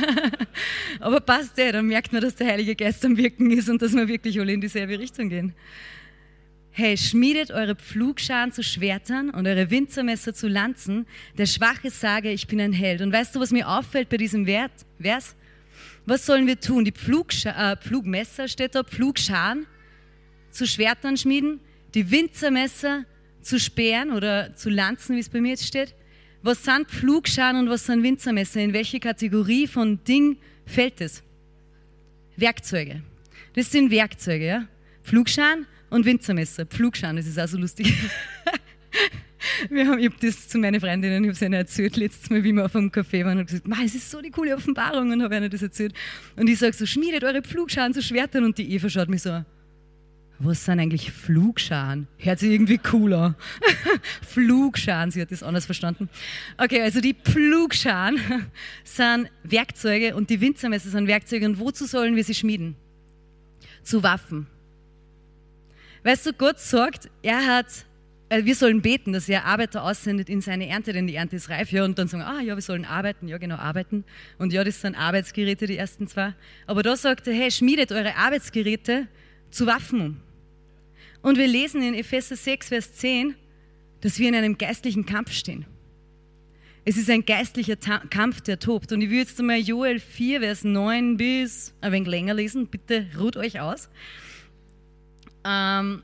Aber 1.01 1.19
passt 1.21 1.57
ja, 1.57 1.73
dann 1.73 1.87
merkt 1.87 2.13
man, 2.13 2.21
dass 2.21 2.35
der 2.35 2.49
Heilige 2.49 2.77
Geist 2.77 3.03
am 3.07 3.17
Wirken 3.17 3.51
ist 3.51 3.71
und 3.71 3.81
dass 3.81 3.95
wir 3.95 4.07
wirklich 4.07 4.39
alle 4.39 4.53
in 4.53 4.61
dieselbe 4.61 4.99
Richtung 4.99 5.31
gehen. 5.31 5.55
Hey, 6.73 6.99
schmiedet 6.99 7.51
eure 7.51 7.75
Pflugscharen 7.75 8.53
zu 8.53 8.63
Schwertern 8.63 9.31
und 9.31 9.47
eure 9.47 9.71
Winzermesser 9.71 10.35
zu 10.35 10.47
Lanzen. 10.47 11.07
Der 11.39 11.47
Schwache 11.47 11.89
sage, 11.89 12.31
ich 12.33 12.47
bin 12.49 12.61
ein 12.61 12.75
Held. 12.75 13.01
Und 13.01 13.15
weißt 13.15 13.35
du, 13.35 13.41
was 13.41 13.51
mir 13.51 13.67
auffällt 13.67 14.11
bei 14.11 14.19
diesem 14.19 14.45
Wert, 14.45 14.73
Vers? 15.01 15.37
Was 16.05 16.27
sollen 16.27 16.47
wir 16.47 16.61
tun? 16.61 16.85
Die 16.85 16.93
Pflugscha 16.93 17.73
äh, 17.73 17.77
Pflugmesser 17.79 18.47
steht 18.47 18.75
da, 18.75 18.83
Pflugscharen 18.83 19.65
zu 20.51 20.67
Schwertern 20.67 21.17
schmieden, 21.17 21.61
die 21.95 22.11
Winzermesser 22.11 23.07
zu 23.43 23.59
Speeren 23.59 24.13
oder 24.13 24.55
zu 24.55 24.71
Lanzen, 24.71 25.17
wie 25.17 25.21
es 25.21 25.29
bei 25.29 25.41
mir 25.41 25.51
jetzt 25.51 25.67
steht? 25.67 25.95
Was 26.43 26.65
sind 26.65 26.89
Pflugscharen 26.89 27.57
und 27.57 27.69
was 27.69 27.87
sind 27.87 28.03
Winzermesser? 28.03 28.61
In 28.61 28.73
welche 28.73 28.99
Kategorie 28.99 29.67
von 29.67 30.03
Ding 30.05 30.39
fällt 30.67 31.01
es? 31.01 31.23
Werkzeuge. 32.37 33.03
Das 33.55 33.71
sind 33.71 33.91
Werkzeuge, 33.91 34.47
ja. 34.47 34.69
Flugschan 35.03 35.67
und 35.91 36.05
Winzermesser. 36.05 36.67
Pflugschan, 36.67 37.17
das 37.17 37.27
ist 37.27 37.39
auch 37.39 37.47
so 37.47 37.59
lustig. 37.59 37.93
Wir 39.71 39.87
haben, 39.87 39.99
ich 39.99 40.07
habe 40.07 40.17
das 40.21 40.49
zu 40.49 40.59
meinen 40.59 40.81
Freundinnen, 40.81 41.25
ich 41.25 41.29
habe 41.29 41.35
es 41.35 41.43
ihnen 41.43 41.55
erzählt, 41.55 41.97
letztes 41.97 42.31
Mal, 42.31 42.45
wie 42.45 42.53
wir 42.53 42.65
auf 42.65 42.77
einem 42.77 42.91
Café 42.91 43.25
waren 43.25 43.39
und 43.39 43.47
gesagt, 43.47 43.67
es 43.85 43.95
ist 43.95 44.11
so 44.11 44.21
die 44.21 44.31
coole 44.31 44.55
Offenbarung 44.55 45.11
und 45.11 45.23
habe 45.23 45.37
ihnen 45.37 45.51
das 45.51 45.63
erzählt. 45.63 45.95
Und 46.37 46.49
ich 46.49 46.59
sage 46.59 46.73
so, 46.73 46.87
schmiedet 46.87 47.25
eure 47.25 47.43
Pflugscharen 47.43 47.93
zu 47.93 48.03
Schwertern 48.03 48.45
und 48.45 48.57
die 48.59 48.73
Eva 48.73 48.89
schaut 48.89 49.09
mich 49.09 49.23
so, 49.23 49.45
was 50.45 50.65
sind 50.65 50.81
eigentlich 50.81 51.13
Flugscharen? 51.13 52.09
Hört 52.19 52.39
sich 52.39 52.51
irgendwie 52.51 52.79
cooler. 52.79 53.37
Flugscharen, 54.23 55.11
sie 55.11 55.21
hat 55.21 55.31
das 55.31 55.43
anders 55.43 55.67
verstanden. 55.67 56.09
Okay, 56.59 56.81
also 56.83 57.01
die 57.01 57.15
Pflugscharen 57.15 58.19
sind 58.85 59.31
Werkzeuge 59.45 60.15
und 60.15 60.31
die 60.31 60.41
Winzermesser 60.41 60.91
sind 60.91 61.07
Werkzeuge. 61.07 61.47
Und 61.47 61.59
wozu 61.59 61.87
sollen 61.87 62.17
wir 62.17 62.25
sie 62.25 62.35
schmieden? 62.35 62.77
Zu 63.83 64.03
Waffen. 64.03 64.47
Weißt 66.05 66.27
du, 66.27 66.33
Gott 66.33 66.59
sagt, 66.59 67.11
er 67.23 67.47
hat 67.47 67.87
äh, 68.33 68.47
wir 68.47 68.55
sollen 68.55 68.81
beten, 68.81 69.13
dass 69.13 69.29
er 69.29 69.45
Arbeiter 69.45 69.85
aussendet 69.85 70.31
in 70.31 70.41
seine 70.41 70.67
Ernte, 70.67 70.95
denn 70.95 71.07
die 71.07 71.17
Ernte 71.17 71.37
ist 71.37 71.51
reif. 71.51 71.71
Ja, 71.71 71.85
und 71.85 71.99
dann 71.99 72.09
sagen, 72.09 72.23
ah 72.23 72.41
ja, 72.41 72.55
wir 72.55 72.63
sollen 72.63 72.87
arbeiten, 72.87 73.29
ja 73.29 73.37
genau, 73.37 73.57
arbeiten. 73.57 74.05
Und 74.39 74.55
ja, 74.55 74.65
das 74.65 74.81
sind 74.81 74.95
Arbeitsgeräte, 74.95 75.67
die 75.67 75.77
ersten 75.77 76.09
zwei. 76.09 76.33
Aber 76.67 76.83
da 76.83 76.97
sagt 76.97 77.27
er, 77.27 77.35
hey, 77.35 77.51
schmiedet 77.51 77.93
eure 77.93 78.17
Arbeitsgeräte 78.17 79.07
zu 79.51 79.67
Waffen 79.67 80.01
um. 80.01 80.21
Und 81.23 81.39
wir 81.39 81.47
lesen 81.47 81.83
in 81.83 81.95
Epheser 81.95 82.37
6, 82.37 82.69
Vers 82.69 82.95
10, 82.95 83.37
dass 84.01 84.19
wir 84.19 84.29
in 84.29 84.35
einem 84.35 84.59
geistlichen 84.59 85.07
Kampf 85.07 85.33
stehen. 85.33 85.67
Es 86.85 86.97
ist 86.97 87.09
ein 87.09 87.25
geistlicher 87.25 87.79
Ta 87.79 87.99
Kampf, 88.11 88.41
der 88.41 88.59
tobt. 88.59 88.91
Und 88.91 89.03
ich 89.03 89.11
will 89.11 89.19
jetzt 89.19 89.39
einmal 89.39 89.59
Joel 89.59 90.01
4, 90.01 90.41
Vers 90.41 90.65
9 90.65 91.17
bis 91.17 91.75
ein 91.81 91.93
wenig 91.93 92.09
länger 92.09 92.35
lesen. 92.35 92.67
Bitte 92.67 93.07
ruht 93.17 93.37
euch 93.37 93.61
aus. 93.61 93.89
Ähm, 95.45 96.03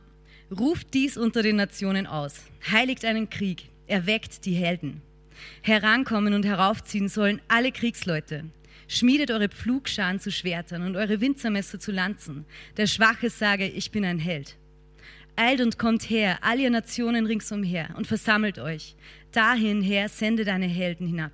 Ruft 0.57 0.95
dies 0.95 1.17
unter 1.17 1.43
den 1.43 1.57
Nationen 1.57 2.07
aus. 2.07 2.45
Heiligt 2.71 3.05
einen 3.05 3.29
Krieg. 3.29 3.69
Erweckt 3.87 4.45
die 4.45 4.55
Helden. 4.55 5.03
Herankommen 5.63 6.33
und 6.33 6.45
heraufziehen 6.45 7.09
sollen 7.09 7.41
alle 7.49 7.73
Kriegsleute. 7.73 8.45
Schmiedet 8.87 9.31
eure 9.31 9.49
Pflugscharen 9.49 10.21
zu 10.21 10.31
Schwertern 10.31 10.83
und 10.83 10.97
eure 10.97 11.21
Winzermesser 11.21 11.79
zu 11.81 11.91
Lanzen. 11.91 12.45
Der 12.77 12.87
Schwache 12.87 13.31
sage, 13.31 13.67
ich 13.67 13.91
bin 13.91 14.05
ein 14.05 14.19
Held. 14.19 14.58
Eilt 15.41 15.61
und 15.61 15.79
kommt 15.79 16.11
her, 16.11 16.39
all 16.41 16.59
ihr 16.59 16.69
Nationen 16.69 17.25
ringsumher, 17.25 17.91
und 17.97 18.09
versammelt 18.09 18.59
euch. 18.59 18.97
Dahin 19.31 19.81
her 19.81 20.09
sende 20.09 20.45
deine 20.45 20.67
Helden 20.67 21.07
hinab. 21.07 21.31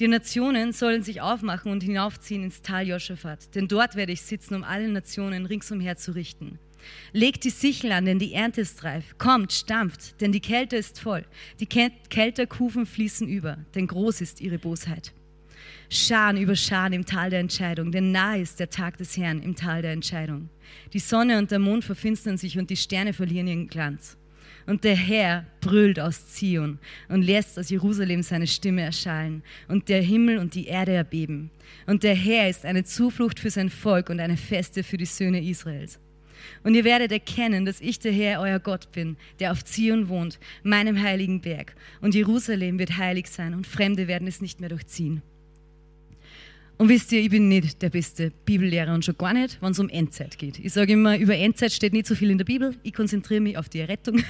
Die 0.00 0.08
Nationen 0.08 0.72
sollen 0.72 1.02
sich 1.02 1.20
aufmachen 1.20 1.70
und 1.70 1.82
hinaufziehen 1.82 2.44
ins 2.44 2.62
Tal 2.62 2.88
Joschafat, 2.88 3.54
denn 3.54 3.68
dort 3.68 3.94
werde 3.94 4.12
ich 4.12 4.22
sitzen, 4.22 4.54
um 4.54 4.64
alle 4.64 4.88
Nationen 4.88 5.44
ringsumher 5.44 5.96
zu 5.96 6.12
richten. 6.12 6.58
Legt 7.12 7.44
die 7.44 7.50
Sichel 7.50 7.92
an, 7.92 8.06
denn 8.06 8.18
die 8.18 8.32
Ernte 8.32 8.62
ist 8.62 8.84
reif. 8.84 9.18
Kommt, 9.18 9.52
stampft, 9.52 10.22
denn 10.22 10.32
die 10.32 10.40
Kälte 10.40 10.76
ist 10.76 10.98
voll. 10.98 11.26
Die 11.60 11.66
Kälterkufen 11.66 12.86
fließen 12.86 13.28
über, 13.28 13.58
denn 13.74 13.86
groß 13.86 14.22
ist 14.22 14.40
ihre 14.40 14.58
Bosheit. 14.58 15.12
Scharen 15.94 16.38
über 16.38 16.56
Scharen 16.56 16.94
im 16.94 17.04
Tal 17.04 17.28
der 17.28 17.40
Entscheidung, 17.40 17.92
denn 17.92 18.12
nahe 18.12 18.40
ist 18.40 18.58
der 18.58 18.70
Tag 18.70 18.96
des 18.96 19.14
Herrn 19.18 19.42
im 19.42 19.54
Tal 19.54 19.82
der 19.82 19.92
Entscheidung. 19.92 20.48
Die 20.94 20.98
Sonne 20.98 21.36
und 21.36 21.50
der 21.50 21.58
Mond 21.58 21.84
verfinstern 21.84 22.38
sich 22.38 22.58
und 22.58 22.70
die 22.70 22.78
Sterne 22.78 23.12
verlieren 23.12 23.46
ihren 23.46 23.68
Glanz. 23.68 24.16
Und 24.64 24.84
der 24.84 24.96
Herr 24.96 25.44
brüllt 25.60 26.00
aus 26.00 26.28
Zion 26.28 26.78
und 27.10 27.20
lässt 27.20 27.58
aus 27.58 27.68
Jerusalem 27.68 28.22
seine 28.22 28.46
Stimme 28.46 28.80
erschallen 28.80 29.42
und 29.68 29.90
der 29.90 30.00
Himmel 30.00 30.38
und 30.38 30.54
die 30.54 30.66
Erde 30.66 30.92
erbeben. 30.92 31.50
Und 31.86 32.04
der 32.04 32.14
Herr 32.14 32.48
ist 32.48 32.64
eine 32.64 32.84
Zuflucht 32.84 33.38
für 33.38 33.50
sein 33.50 33.68
Volk 33.68 34.08
und 34.08 34.18
eine 34.18 34.38
Feste 34.38 34.84
für 34.84 34.96
die 34.96 35.04
Söhne 35.04 35.46
Israels. 35.46 36.00
Und 36.64 36.74
ihr 36.74 36.84
werdet 36.84 37.12
erkennen, 37.12 37.66
dass 37.66 37.82
ich 37.82 37.98
der 37.98 38.12
Herr, 38.12 38.40
euer 38.40 38.60
Gott 38.60 38.92
bin, 38.92 39.18
der 39.40 39.52
auf 39.52 39.62
Zion 39.62 40.08
wohnt, 40.08 40.38
meinem 40.62 41.02
heiligen 41.02 41.42
Berg. 41.42 41.74
Und 42.00 42.14
Jerusalem 42.14 42.78
wird 42.78 42.96
heilig 42.96 43.26
sein 43.26 43.52
und 43.52 43.66
Fremde 43.66 44.08
werden 44.08 44.26
es 44.26 44.40
nicht 44.40 44.58
mehr 44.58 44.70
durchziehen. 44.70 45.20
Und 46.82 46.88
wisst 46.88 47.12
ihr, 47.12 47.20
ich 47.20 47.30
bin 47.30 47.46
nicht 47.46 47.80
der 47.80 47.90
beste 47.90 48.32
Bibellehrer 48.44 48.92
und 48.92 49.04
schon 49.04 49.16
gar 49.16 49.32
nicht, 49.32 49.62
wenn 49.62 49.70
es 49.70 49.78
um 49.78 49.88
Endzeit 49.88 50.36
geht. 50.36 50.58
Ich 50.58 50.72
sage 50.72 50.94
immer, 50.94 51.16
über 51.16 51.36
Endzeit 51.36 51.70
steht 51.70 51.92
nicht 51.92 52.08
so 52.08 52.16
viel 52.16 52.28
in 52.28 52.38
der 52.38 52.44
Bibel. 52.44 52.74
Ich 52.82 52.92
konzentriere 52.92 53.40
mich 53.40 53.56
auf 53.56 53.68
die 53.68 53.78
Errettung. 53.78 54.24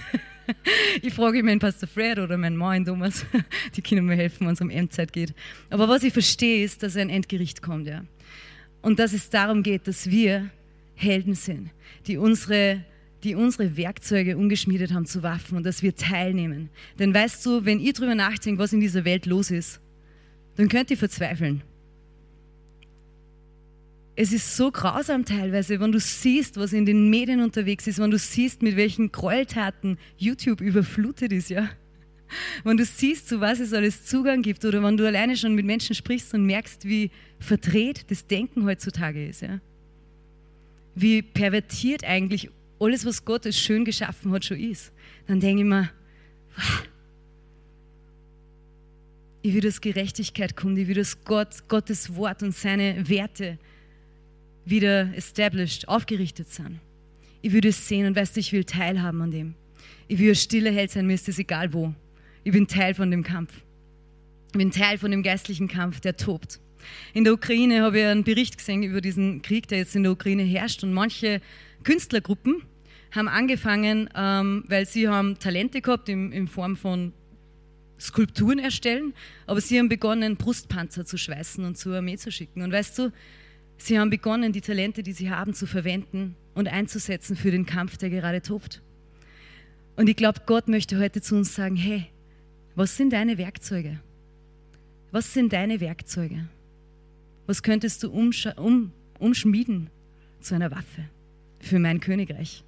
ich 1.03 1.15
frage 1.15 1.43
meinen 1.43 1.61
Pastor 1.61 1.89
Fred 1.89 2.19
oder 2.19 2.37
meinen 2.37 2.59
Mann 2.59 2.85
Thomas, 2.85 3.25
die 3.75 3.81
können 3.81 4.05
mir 4.05 4.17
helfen, 4.17 4.47
wenn 4.47 4.53
es 4.53 4.61
um 4.61 4.69
Endzeit 4.69 5.15
geht. 5.15 5.33
Aber 5.71 5.89
was 5.89 6.03
ich 6.03 6.13
verstehe, 6.13 6.63
ist, 6.63 6.83
dass 6.83 6.95
ein 6.95 7.09
Endgericht 7.09 7.63
kommt. 7.63 7.87
Ja. 7.87 8.05
Und 8.83 8.99
dass 8.99 9.15
es 9.15 9.31
darum 9.31 9.63
geht, 9.63 9.89
dass 9.89 10.11
wir 10.11 10.51
Helden 10.95 11.33
sind, 11.33 11.71
die 12.07 12.19
unsere, 12.19 12.85
die 13.25 13.35
unsere 13.35 13.79
Werkzeuge 13.79 14.37
umgeschmiedet 14.37 14.93
haben 14.93 15.07
zu 15.07 15.23
Waffen 15.23 15.57
und 15.57 15.65
dass 15.65 15.83
wir 15.83 15.97
teilnehmen. 15.97 16.69
Denn 16.99 17.15
weißt 17.15 17.47
du, 17.47 17.65
wenn 17.65 17.81
ihr 17.81 17.95
darüber 17.95 18.15
nachdenkt, 18.15 18.59
was 18.61 18.75
in 18.75 18.81
dieser 18.81 19.07
Welt 19.07 19.25
los 19.25 19.51
ist, 19.51 19.81
dann 20.57 20.69
könnt 20.69 20.91
ihr 20.91 20.99
verzweifeln. 20.99 21.63
Es 24.15 24.33
ist 24.33 24.57
so 24.57 24.71
grausam 24.71 25.25
teilweise, 25.25 25.81
wenn 25.81 25.93
du 25.93 25.99
siehst, 25.99 26.59
was 26.59 26.73
in 26.75 26.85
den 26.85 27.09
Medien 27.09 27.41
unterwegs 27.41 27.87
ist, 27.87 27.99
wenn 27.99 28.11
du 28.11 28.19
siehst, 28.19 28.63
mit 28.63 28.77
welchen 28.77 29.11
Gräueltaten 29.11 29.99
YouTube 30.19 30.61
überflutet 30.61 31.33
ist, 31.33 31.49
ja. 31.49 31.71
Wenn 32.65 32.77
du 32.77 32.85
siehst, 32.85 33.29
zu 33.29 33.41
was 33.41 33.61
es 33.61 33.73
alles 33.73 34.05
Zugang 34.05 34.43
gibt 34.43 34.65
oder 34.65 34.83
wenn 34.83 34.97
du 34.97 35.07
alleine 35.07 35.37
schon 35.37 35.55
mit 35.55 35.67
Menschen 35.67 35.95
sprichst 35.95 36.33
und 36.35 36.45
merkst, 36.45 36.87
wie 36.87 37.11
verdreht 37.39 38.11
das 38.11 38.27
Denken 38.27 38.65
heutzutage 38.65 39.27
ist, 39.27 39.43
ja. 39.43 39.61
Wie 40.95 41.23
pervertiert 41.23 42.05
eigentlich 42.05 42.51
alles, 42.79 43.07
was 43.07 43.25
Gott 43.25 43.47
als 43.47 43.59
schön 43.59 43.85
geschaffen 43.85 44.31
hat, 44.33 44.45
schon 44.45 44.61
ist, 44.61 44.93
dann 45.27 45.41
denke 45.41 45.63
ich 45.63 45.69
mir, 45.69 45.91
ich 49.41 49.55
will, 49.55 49.61
dass 49.63 49.81
Gerechtigkeit 49.81 50.55
kommt, 50.55 50.79
ich 50.79 50.87
will, 50.87 50.95
dass 50.95 51.25
Gott, 51.25 51.69
Gottes 51.69 52.15
Wort 52.15 52.43
und 52.43 52.55
seine 52.55 53.09
Werte 53.09 53.59
wieder 54.65 55.15
established, 55.17 55.89
aufgerichtet 55.89 56.49
sind. 56.49 56.81
Ich 57.41 57.53
will 57.53 57.61
das 57.61 57.89
sehen 57.89 58.07
und 58.07 58.17
weißt 58.17 58.37
du, 58.37 58.41
ich 58.41 58.53
will 58.53 58.65
teilhaben 58.65 59.21
an 59.21 59.31
dem. 59.31 59.55
Ich 60.09 60.19
will 60.19 60.31
ein 60.31 60.37
stiller 60.37 60.71
Held 60.71 60.91
sein, 60.91 61.07
mir 61.07 61.15
ist 61.15 61.29
das 61.29 61.39
egal 61.39 61.73
wo. 61.73 61.95
Ich 62.45 62.53
bin 62.53 62.67
Teil 62.67 62.95
von 62.95 63.11
dem 63.11 63.23
Kampf. 63.23 63.53
Ich 64.53 64.59
bin 64.59 64.71
Teil 64.71 64.99
von 64.99 65.11
dem 65.11 65.23
geistlichen 65.23 65.69
Kampf, 65.69 66.01
der 66.01 66.17
tobt. 66.17 66.61
In 67.15 67.25
der 67.25 67.33
Ukraine 67.33 67.83
habe 67.83 67.99
ich 67.99 68.05
einen 68.05 68.25
Bericht 68.25 68.59
gesehen 68.59 68.83
über 68.83 69.01
diesen 69.01 69.43
Krieg, 69.43 69.69
der 69.69 69.79
jetzt 69.79 69.97
in 69.97 70.03
der 70.03 70.13
Ukraine 70.13 70.43
herrscht. 70.43 70.83
Und 70.83 70.93
manche 70.93 71.41
Künstlergruppen 71.85 72.63
haben 73.13 73.29
angefangen, 73.29 74.09
ähm, 74.15 74.65
weil 74.69 74.87
sie 74.87 75.09
haben 75.09 75.39
Talente 75.39 75.81
gehabt 75.81 76.09
in, 76.09 76.33
in 76.33 76.49
Form 76.49 76.77
von 76.77 77.13
Skulpturen 78.01 78.59
erstellen, 78.59 79.15
aber 79.47 79.61
sie 79.61 79.79
haben 79.79 79.89
begonnen, 79.89 80.37
Brustpanzer 80.37 81.05
zu 81.05 81.17
schweißen 81.17 81.65
und 81.65 81.79
zur 81.79 81.97
Armee 81.97 82.17
zu 82.17 82.33
schicken. 82.33 82.63
Und 82.63 82.73
weißt 82.73 82.99
du, 82.99 83.13
sie 83.87 83.99
haben 83.99 84.11
begonnen, 84.11 84.53
die 84.53 84.61
Talente, 84.61 85.03
die 85.03 85.13
sie 85.13 85.31
haben, 85.31 85.55
zu 85.55 85.67
verwenden 85.67 86.37
und 86.55 86.69
einzusetzen 86.69 87.37
für 87.37 87.51
den 87.51 87.67
Kampf, 87.67 87.97
der 87.97 88.11
gerade 88.11 88.43
tobt. 88.43 88.83
Und 89.97 90.09
ich 90.09 90.17
glaube, 90.17 90.41
Gott 90.47 90.69
möchte 90.69 90.99
heute 90.99 91.21
zu 91.21 91.37
uns 91.37 91.55
sagen, 91.55 91.77
hey, 91.77 92.07
was 92.75 92.97
sind 92.97 93.13
deine 93.13 93.39
Werkzeuge? 93.39 94.01
Was 95.11 95.35
sind 95.35 95.53
deine 95.53 95.81
Werkzeuge? 95.81 96.49
Was 97.47 97.63
könntest 97.63 98.03
du 98.03 98.11
um, 98.11 98.93
umschmieden 99.19 99.91
zu 100.41 100.55
einer 100.55 100.71
Waffe 100.71 101.05
für 101.61 101.79
mein 101.79 102.01
Königreich? 102.01 102.65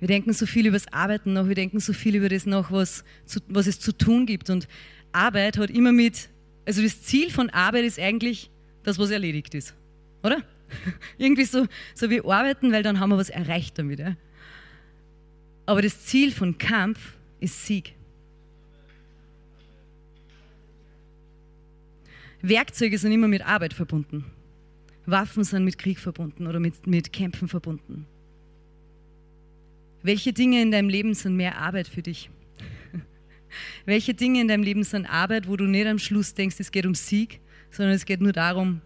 Wir 0.00 0.08
denken 0.08 0.32
so 0.32 0.46
viel 0.46 0.66
über 0.66 0.76
das 0.76 0.92
Arbeiten 0.92 1.32
noch, 1.32 1.48
wir 1.48 1.54
denken 1.54 1.78
so 1.80 1.92
viel 1.92 2.16
über 2.16 2.28
das 2.28 2.46
noch, 2.46 2.72
was, 2.72 3.04
zu, 3.24 3.40
was 3.48 3.66
es 3.66 3.78
zu 3.78 3.92
tun 3.92 4.26
gibt. 4.26 4.50
Und 4.50 4.66
Arbeit 5.12 5.56
hat 5.56 5.70
immer 5.70 5.92
mit, 5.92 6.28
also 6.66 6.82
das 6.82 7.02
Ziel 7.02 7.30
von 7.30 7.50
Arbeit 7.50 7.84
ist 7.84 8.00
eigentlich 8.00 8.50
das, 8.84 8.98
was 8.98 9.10
erledigt 9.10 9.54
ist. 9.54 9.74
Oder? 10.22 10.42
Irgendwie 11.18 11.44
so, 11.44 11.66
so 11.94 12.10
wie 12.10 12.20
arbeiten, 12.20 12.72
weil 12.72 12.82
dann 12.82 13.00
haben 13.00 13.10
wir 13.10 13.18
was 13.18 13.30
erreicht 13.30 13.78
damit. 13.78 13.98
Ja? 13.98 14.16
Aber 15.66 15.82
das 15.82 16.04
Ziel 16.04 16.30
von 16.30 16.56
Kampf 16.58 17.16
ist 17.40 17.66
Sieg. 17.66 17.94
Werkzeuge 22.42 22.98
sind 22.98 23.12
immer 23.12 23.28
mit 23.28 23.44
Arbeit 23.46 23.72
verbunden. 23.72 24.24
Waffen 25.06 25.44
sind 25.44 25.64
mit 25.64 25.78
Krieg 25.78 25.98
verbunden 25.98 26.46
oder 26.46 26.60
mit, 26.60 26.86
mit 26.86 27.12
Kämpfen 27.12 27.48
verbunden. 27.48 28.06
Welche 30.02 30.34
Dinge 30.34 30.60
in 30.60 30.70
deinem 30.70 30.90
Leben 30.90 31.14
sind 31.14 31.36
mehr 31.36 31.56
Arbeit 31.58 31.88
für 31.88 32.02
dich? 32.02 32.28
Welche 33.86 34.12
Dinge 34.12 34.42
in 34.42 34.48
deinem 34.48 34.62
Leben 34.62 34.84
sind 34.84 35.06
Arbeit, 35.06 35.48
wo 35.48 35.56
du 35.56 35.64
nicht 35.64 35.86
am 35.86 35.98
Schluss 35.98 36.34
denkst, 36.34 36.56
es 36.58 36.70
geht 36.70 36.84
um 36.84 36.94
Sieg, 36.94 37.40
sondern 37.74 37.94
es 37.94 38.04
geht 38.04 38.20
nur 38.20 38.32
darum, 38.32 38.80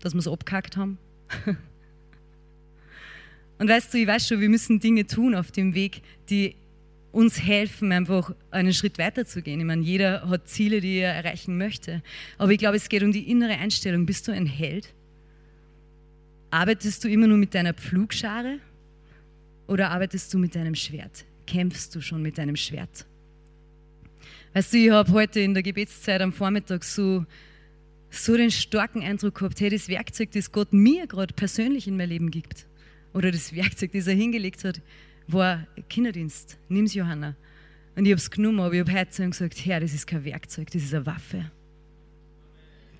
dass 0.00 0.14
wir 0.14 0.20
es 0.20 0.28
abkackt 0.28 0.76
haben? 0.76 0.98
Und 3.58 3.68
weißt 3.68 3.92
du, 3.92 3.98
ich 3.98 4.06
weiß 4.06 4.28
schon, 4.28 4.40
wir 4.40 4.48
müssen 4.48 4.78
Dinge 4.78 5.06
tun 5.06 5.34
auf 5.34 5.50
dem 5.50 5.74
Weg, 5.74 6.02
die 6.30 6.54
uns 7.10 7.42
helfen, 7.42 7.90
einfach 7.90 8.32
einen 8.50 8.72
Schritt 8.72 8.98
weiter 8.98 9.24
zu 9.24 9.42
gehen. 9.42 9.58
Ich 9.58 9.66
meine, 9.66 9.82
jeder 9.82 10.28
hat 10.28 10.48
Ziele, 10.48 10.80
die 10.80 10.98
er 10.98 11.14
erreichen 11.14 11.58
möchte. 11.58 12.02
Aber 12.36 12.52
ich 12.52 12.58
glaube, 12.58 12.76
es 12.76 12.88
geht 12.88 13.02
um 13.02 13.10
die 13.10 13.28
innere 13.30 13.54
Einstellung. 13.58 14.06
Bist 14.06 14.28
du 14.28 14.32
ein 14.32 14.46
Held 14.46 14.94
Arbeitest 16.50 17.04
du 17.04 17.08
immer 17.08 17.26
nur 17.26 17.36
mit 17.36 17.54
deiner 17.54 17.74
Pflugschare 17.74 18.58
oder 19.66 19.90
arbeitest 19.90 20.32
du 20.32 20.38
mit 20.38 20.54
deinem 20.54 20.74
Schwert? 20.74 21.26
Kämpfst 21.46 21.94
du 21.94 22.00
schon 22.00 22.22
mit 22.22 22.38
deinem 22.38 22.56
Schwert? 22.56 23.04
Weißt 24.54 24.72
du, 24.72 24.78
ich 24.78 24.90
habe 24.90 25.12
heute 25.12 25.40
in 25.40 25.52
der 25.52 25.62
Gebetszeit 25.62 26.22
am 26.22 26.32
Vormittag 26.32 26.84
so, 26.84 27.26
so 28.10 28.36
den 28.36 28.50
starken 28.50 29.02
Eindruck 29.02 29.36
gehabt, 29.36 29.60
hey, 29.60 29.70
das 29.70 29.88
Werkzeug, 29.88 30.30
das 30.32 30.52
Gott 30.52 30.72
mir 30.72 31.06
gerade 31.06 31.34
persönlich 31.34 31.86
in 31.86 31.96
mein 31.96 32.08
Leben 32.08 32.30
gibt, 32.30 32.66
oder 33.14 33.30
das 33.30 33.54
Werkzeug, 33.54 33.92
das 33.92 34.06
er 34.06 34.14
hingelegt 34.14 34.64
hat, 34.64 34.80
war 35.26 35.66
Kinderdienst. 35.88 36.58
Nimm's, 36.68 36.94
Johanna. 36.94 37.36
Und 37.96 38.04
ich 38.04 38.12
habe 38.12 38.18
es 38.18 38.30
genommen, 38.30 38.60
aber 38.60 38.74
ich 38.74 38.80
habe 38.80 38.92
heute 38.92 39.28
gesagt, 39.28 39.64
Herr, 39.64 39.80
das 39.80 39.92
ist 39.92 40.06
kein 40.06 40.24
Werkzeug, 40.24 40.70
das 40.70 40.82
ist 40.82 40.94
eine 40.94 41.06
Waffe. 41.06 41.50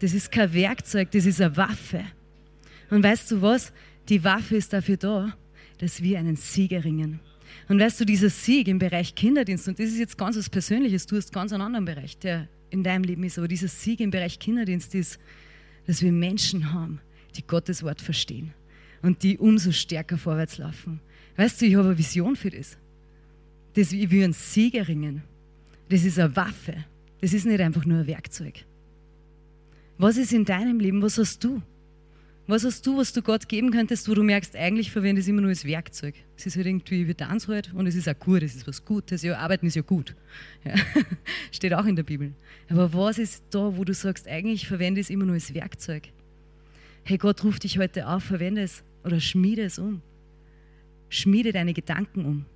Das 0.01 0.13
ist 0.13 0.31
kein 0.31 0.53
Werkzeug, 0.53 1.11
das 1.13 1.27
ist 1.27 1.41
eine 1.41 1.57
Waffe. 1.57 2.05
Und 2.91 3.03
weißt 3.03 3.31
du 3.31 3.43
was? 3.43 3.73
Die 4.09 4.23
Waffe 4.25 4.57
ist 4.57 4.73
dafür 4.73 4.97
da, 4.97 5.37
dass 5.79 6.03
wir 6.03 6.19
einen 6.19 6.37
Sieg 6.37 6.73
erringen. 6.73 7.21
Und 7.69 7.81
weißt 7.81 8.01
du, 8.01 8.05
dieser 8.05 8.31
Sieg 8.31 8.69
im 8.69 8.79
Bereich 8.79 9.15
Kinderdienst, 9.15 9.69
und 9.69 9.79
das 9.79 9.87
ist 9.87 9.99
jetzt 9.99 10.19
ganz 10.19 10.37
was 10.37 10.51
Persönliches, 10.51 11.07
du 11.07 11.17
hast 11.17 11.33
ganz 11.33 11.53
einen 11.53 11.63
anderen 11.63 11.85
Bereich, 11.85 12.19
der 12.19 12.49
in 12.71 12.83
deinem 12.83 13.05
Leben 13.05 13.25
ist, 13.25 13.39
aber 13.39 13.49
dieser 13.49 13.69
Sieg 13.69 14.01
im 14.01 14.11
Bereich 14.11 14.39
Kinderdienst 14.39 14.95
ist, 14.95 15.19
dass 15.87 16.03
wir 16.03 16.13
Menschen 16.13 16.73
haben, 16.73 17.01
die 17.37 17.47
Gottes 17.47 17.83
Wort 17.83 18.01
verstehen 18.01 18.53
und 19.03 19.23
die 19.23 19.39
umso 19.39 19.73
stärker 19.73 20.19
vorwärts 20.19 20.59
laufen. 20.59 21.01
Weißt 21.37 21.61
du, 21.61 21.67
ich 21.67 21.77
habe 21.77 21.89
eine 21.89 21.99
Vision 21.99 22.37
für 22.37 22.51
das. 22.51 22.77
das 23.75 23.93
ich 23.93 24.11
will 24.11 24.25
einen 24.25 24.33
Sieg 24.33 24.75
erringen. 24.75 25.23
Das 25.89 26.05
ist 26.05 26.19
eine 26.19 26.35
Waffe. 26.37 26.85
Das 27.21 27.33
ist 27.33 27.47
nicht 27.47 27.61
einfach 27.61 27.85
nur 27.85 28.01
ein 28.01 28.07
Werkzeug. 28.07 28.65
Was 29.97 30.17
ist 30.17 30.33
in 30.33 30.45
deinem 30.45 30.79
Leben? 30.79 31.03
Was 31.03 31.19
hast 31.19 31.43
du? 31.43 31.63
Was 32.49 32.65
hast 32.65 32.87
du, 32.87 32.97
was 32.97 33.13
du 33.13 33.21
Gott 33.21 33.47
geben 33.47 33.71
könntest, 33.71 34.09
wo 34.09 34.15
du 34.15 34.23
merkst, 34.23 34.57
eigentlich 34.57 34.91
verwende 34.91 35.21
es 35.21 35.29
immer 35.29 35.43
nur 35.43 35.51
als 35.51 35.67
Werkzeug? 35.67 36.15
Es 36.35 36.47
ist 36.47 36.57
halt 36.57 36.65
irgendwie, 36.65 37.07
wir 37.07 37.15
tanzen 37.15 37.53
halt 37.53 37.75
und 37.75 37.87
es 37.87 37.95
ist 37.95 38.09
auch 38.09 38.19
gut, 38.19 38.43
es 38.43 38.57
ist 38.57 38.67
was 38.67 38.87
Gutes. 38.87 39.23
Ja, 39.23 39.37
arbeiten 39.37 39.67
ist 39.67 39.77
ja 39.77 39.83
gut. 39.83 40.17
Ja. 40.65 40.75
Steht 41.53 41.75
auch 41.75 41.85
in 41.85 41.95
der 41.95 42.05
Bibel. 42.05 42.33
Aber 42.71 42.95
was 42.95 43.19
ist 43.19 43.45
da, 43.51 43.77
wo 43.77 43.85
du 43.85 43.93
sagst, 43.93 44.27
eigentlich 44.27 44.67
verwende 44.67 44.99
es 44.99 45.11
immer 45.11 45.27
nur 45.27 45.35
als 45.35 45.53
Werkzeug? 45.53 46.09
Hey, 47.05 47.19
Gott 47.19 47.45
ruft 47.45 47.65
dich 47.65 47.79
heute 47.79 48.09
auf, 48.09 48.25
verwende 48.25 48.63
es 48.63 48.83
oder 49.05 49.21
schmiede 49.21 49.65
es 49.65 49.79
um. 49.79 50.01
Schmiede 51.11 51.53
deine 51.53 51.75
Gedanken 51.75 52.25
um. 52.25 52.47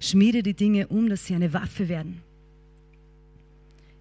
Schmiede 0.00 0.42
die 0.42 0.54
Dinge 0.54 0.88
um, 0.88 1.08
dass 1.08 1.26
sie 1.26 1.36
eine 1.36 1.52
Waffe 1.52 1.88
werden. 1.88 2.20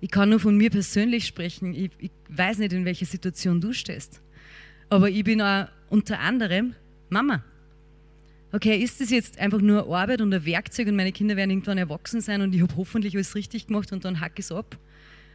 Ich 0.02 0.10
kann 0.10 0.30
nur 0.30 0.40
von 0.40 0.58
mir 0.58 0.72
persönlich 0.72 1.28
sprechen. 1.28 1.76
Ich, 1.76 1.92
ich 2.00 2.12
weiß 2.30 2.58
nicht, 2.58 2.74
in 2.74 2.86
welcher 2.86 3.06
Situation 3.06 3.62
du 3.62 3.74
stehst. 3.74 4.24
Aber 4.90 5.10
ich 5.10 5.24
bin 5.24 5.42
auch 5.42 5.68
unter 5.90 6.20
anderem 6.20 6.76
Mama. 7.10 7.44
Okay, 8.52 8.78
ist 8.78 9.00
das 9.00 9.12
jetzt 9.12 9.38
einfach 9.38 9.62
nur 9.62 9.96
Arbeit 9.96 10.22
und 10.22 10.34
ein 10.34 10.44
Werkzeug 10.44 10.88
und 10.88 10.96
meine 10.96 11.12
Kinder 11.12 11.36
werden 11.36 11.52
irgendwann 11.52 11.78
erwachsen 11.78 12.20
sein 12.20 12.42
und 12.42 12.54
ich 12.56 12.62
habe 12.62 12.76
hoffentlich 12.76 13.14
alles 13.16 13.36
richtig 13.36 13.68
gemacht 13.68 13.92
und 13.92 14.06
dann 14.06 14.20
hack 14.20 14.34
ich 14.36 14.46
es 14.46 14.52
ab? 14.52 14.78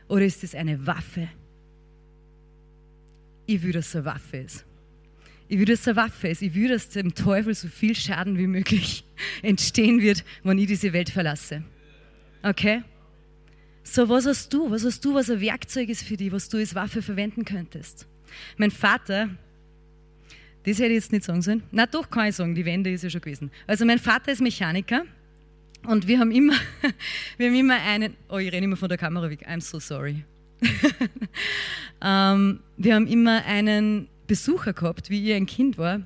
Oder 0.08 0.24
ist 0.24 0.42
das 0.42 0.54
eine 0.54 0.84
Waffe? 0.86 1.28
Ich 3.46 3.62
will, 3.62 3.72
dass 3.72 3.88
es 3.88 3.96
eine 3.96 4.06
Waffe 4.06 4.38
ist. 4.38 4.64
Ich 5.46 5.58
will, 5.58 5.66
dass 5.66 5.80
es 5.80 5.88
eine 5.88 5.96
Waffe 5.96 6.28
ist. 6.28 6.42
Ich 6.42 6.54
will, 6.54 6.68
dass 6.68 6.88
dem 6.88 7.14
Teufel 7.14 7.54
so 7.54 7.68
viel 7.68 7.94
Schaden 7.94 8.36
wie 8.36 8.48
möglich 8.48 9.04
entstehen 9.42 10.00
wird, 10.00 10.24
wenn 10.42 10.58
ich 10.58 10.66
diese 10.66 10.92
Welt 10.92 11.10
verlasse. 11.10 11.62
Okay? 12.42 12.82
So, 13.84 14.08
was 14.08 14.26
hast 14.26 14.52
du? 14.52 14.70
Was 14.70 14.84
hast 14.84 15.04
du, 15.04 15.14
was 15.14 15.30
ein 15.30 15.40
Werkzeug 15.40 15.88
ist 15.88 16.02
für 16.02 16.16
dich, 16.16 16.32
was 16.32 16.48
du 16.48 16.56
als 16.56 16.74
Waffe 16.74 17.02
verwenden 17.02 17.44
könntest? 17.44 18.08
Mein 18.56 18.70
Vater, 18.70 19.28
das 20.64 20.78
hätte 20.78 20.88
ich 20.88 20.94
jetzt 20.94 21.12
nicht 21.12 21.24
sagen 21.24 21.42
sollen. 21.42 21.62
Na 21.70 21.86
doch, 21.86 22.08
kann 22.08 22.28
ich 22.28 22.36
sagen, 22.36 22.54
die 22.54 22.64
Wende 22.64 22.90
ist 22.90 23.04
ja 23.04 23.10
schon 23.10 23.20
gewesen. 23.20 23.50
Also 23.66 23.84
mein 23.84 23.98
Vater 23.98 24.32
ist 24.32 24.40
Mechaniker 24.40 25.04
und 25.86 26.08
wir 26.08 26.18
haben 26.18 26.30
immer, 26.30 26.54
wir 27.36 27.48
haben 27.48 27.54
immer 27.54 27.76
einen, 27.80 28.14
oh, 28.28 28.38
ich 28.38 28.50
renne 28.50 28.64
immer 28.64 28.76
von 28.76 28.88
der 28.88 28.98
Kamera 28.98 29.28
weg, 29.28 29.46
I'm 29.46 29.60
so 29.60 29.78
sorry. 29.78 30.24
ähm, 32.02 32.60
wir 32.76 32.94
haben 32.94 33.06
immer 33.06 33.44
einen 33.44 34.08
Besucher 34.26 34.72
gehabt, 34.72 35.10
wie 35.10 35.30
ich 35.30 35.34
ein 35.34 35.46
Kind 35.46 35.76
war, 35.76 36.00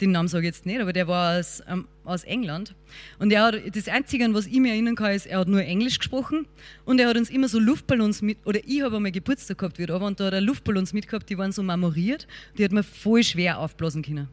den 0.00 0.12
Namen 0.12 0.28
sage 0.28 0.46
ich 0.46 0.54
jetzt 0.54 0.66
nicht, 0.66 0.80
aber 0.80 0.92
der 0.92 1.08
war 1.08 1.38
aus, 1.38 1.62
ähm, 1.68 1.86
aus 2.10 2.24
England. 2.24 2.74
Und 3.18 3.32
er 3.32 3.44
hat, 3.44 3.54
das 3.74 3.88
Einzige, 3.88 4.24
an 4.24 4.34
was 4.34 4.46
ich 4.46 4.58
mich 4.58 4.72
erinnern 4.72 4.96
kann, 4.96 5.12
ist, 5.12 5.26
er 5.26 5.38
hat 5.38 5.48
nur 5.48 5.62
Englisch 5.62 5.98
gesprochen 5.98 6.46
und 6.84 7.00
er 7.00 7.08
hat 7.08 7.16
uns 7.16 7.30
immer 7.30 7.48
so 7.48 7.58
Luftballons 7.58 8.22
mit, 8.22 8.38
oder 8.44 8.60
ich 8.66 8.82
habe 8.82 8.96
einmal 8.96 9.12
Geburtstag 9.12 9.58
gehabt 9.58 9.78
wieder, 9.78 9.94
aber 9.94 10.06
und 10.06 10.20
da 10.20 10.26
hat 10.26 10.32
er 10.32 10.40
Luftballons 10.40 10.92
mitgehabt, 10.92 11.28
die 11.30 11.38
waren 11.38 11.52
so 11.52 11.62
marmoriert, 11.62 12.26
die 12.58 12.64
hat 12.64 12.72
man 12.72 12.84
voll 12.84 13.22
schwer 13.22 13.58
aufblasen 13.58 14.02
können. 14.02 14.28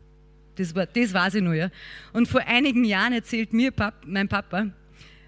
Das, 0.56 0.74
war, 0.74 0.88
das 0.88 1.14
weiß 1.14 1.36
ich 1.36 1.44
noch, 1.44 1.54
ja. 1.54 1.70
Und 2.14 2.28
vor 2.28 2.42
einigen 2.42 2.84
Jahren 2.84 3.14
erzählt 3.14 3.54
mir 3.54 3.72
Pap, 3.72 3.94
mein 4.06 4.28
Papa, 4.28 4.72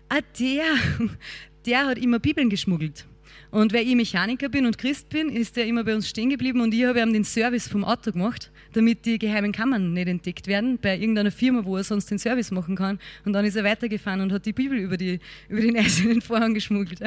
ah, 0.10 0.20
der, 0.40 0.64
der 1.66 1.86
hat 1.86 1.98
immer 2.00 2.20
Bibeln 2.20 2.50
geschmuggelt. 2.50 3.06
Und 3.52 3.74
weil 3.74 3.88
ich 3.88 3.96
Mechaniker 3.96 4.48
bin 4.48 4.68
und 4.68 4.78
Christ 4.78 5.10
bin, 5.10 5.30
ist 5.30 5.58
er 5.58 5.66
immer 5.66 5.84
bei 5.84 5.96
uns 5.96 6.08
stehen 6.08 6.30
geblieben 6.30 6.62
und 6.62 6.72
ich 6.72 6.84
habe 6.86 7.02
ihm 7.02 7.14
den 7.14 7.24
Service 7.24 7.68
vom 7.68 7.84
Auto 7.84 8.12
gemacht, 8.12 8.52
damit 8.74 9.06
die 9.06 9.18
geheimen 9.18 9.52
Kammern 9.52 9.94
nicht 9.94 10.08
entdeckt 10.08 10.46
werden 10.46 10.78
bei 10.80 10.96
irgendeiner 10.98 11.32
Firma, 11.32 11.66
wo 11.66 11.76
er 11.76 11.84
sonst 11.84 12.12
den 12.12 12.20
Service 12.20 12.52
machen 12.52 12.76
kann. 12.76 13.00
Und 13.26 13.34
dann 13.34 13.46
ist 13.46 13.56
er 13.56 13.64
weitergefahren 13.64 14.22
und 14.22 14.32
hat 14.32 14.46
die 14.46 14.54
Bibel 14.54 14.78
über, 14.78 14.98
die, 14.98 15.20
über 15.48 15.62
den 15.62 15.76
eisernen 15.78 16.22
Vorhang 16.22 16.54
geschmuggelt. 16.54 17.02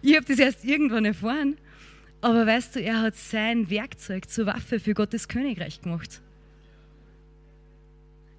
Ich 0.00 0.16
habe 0.16 0.24
das 0.24 0.38
erst 0.38 0.64
irgendwann 0.64 1.04
erfahren. 1.04 1.56
Aber 2.22 2.46
weißt 2.46 2.76
du, 2.76 2.80
er 2.80 3.00
hat 3.00 3.16
sein 3.16 3.68
Werkzeug 3.68 4.30
zur 4.30 4.46
Waffe 4.46 4.80
für 4.80 4.94
Gottes 4.94 5.28
Königreich 5.28 5.82
gemacht. 5.82 6.22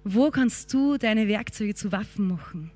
Wo 0.02 0.30
kannst 0.30 0.72
du 0.72 0.96
deine 0.96 1.28
Werkzeuge 1.28 1.74
zu 1.74 1.92
Waffen 1.92 2.28
machen? 2.28 2.72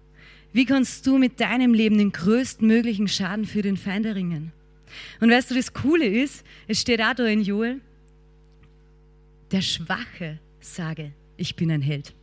Wie 0.53 0.67
kannst 0.67 1.07
du 1.07 1.19
mit 1.19 1.41
deinem 1.41 1.75
Leben 1.75 1.99
den 1.99 2.13
größtmöglichen 2.13 3.09
Schaden 3.09 3.45
für 3.45 3.63
den 3.63 3.77
Feind 3.77 4.07
erringen? 4.07 4.53
Und 5.21 5.31
weißt 5.31 5.51
du, 5.51 5.55
das 5.55 5.73
Coole 5.73 6.07
ist, 6.07 6.45
es 6.67 6.81
steht 6.81 7.01
auch 7.01 7.15
da 7.15 7.25
in 7.25 7.43
Joel, 7.43 7.81
der 9.51 9.63
Schwache 9.63 10.39
sage, 10.61 11.13
ich 11.37 11.57
bin 11.57 11.71
ein 11.71 11.83
Held. 11.83 12.15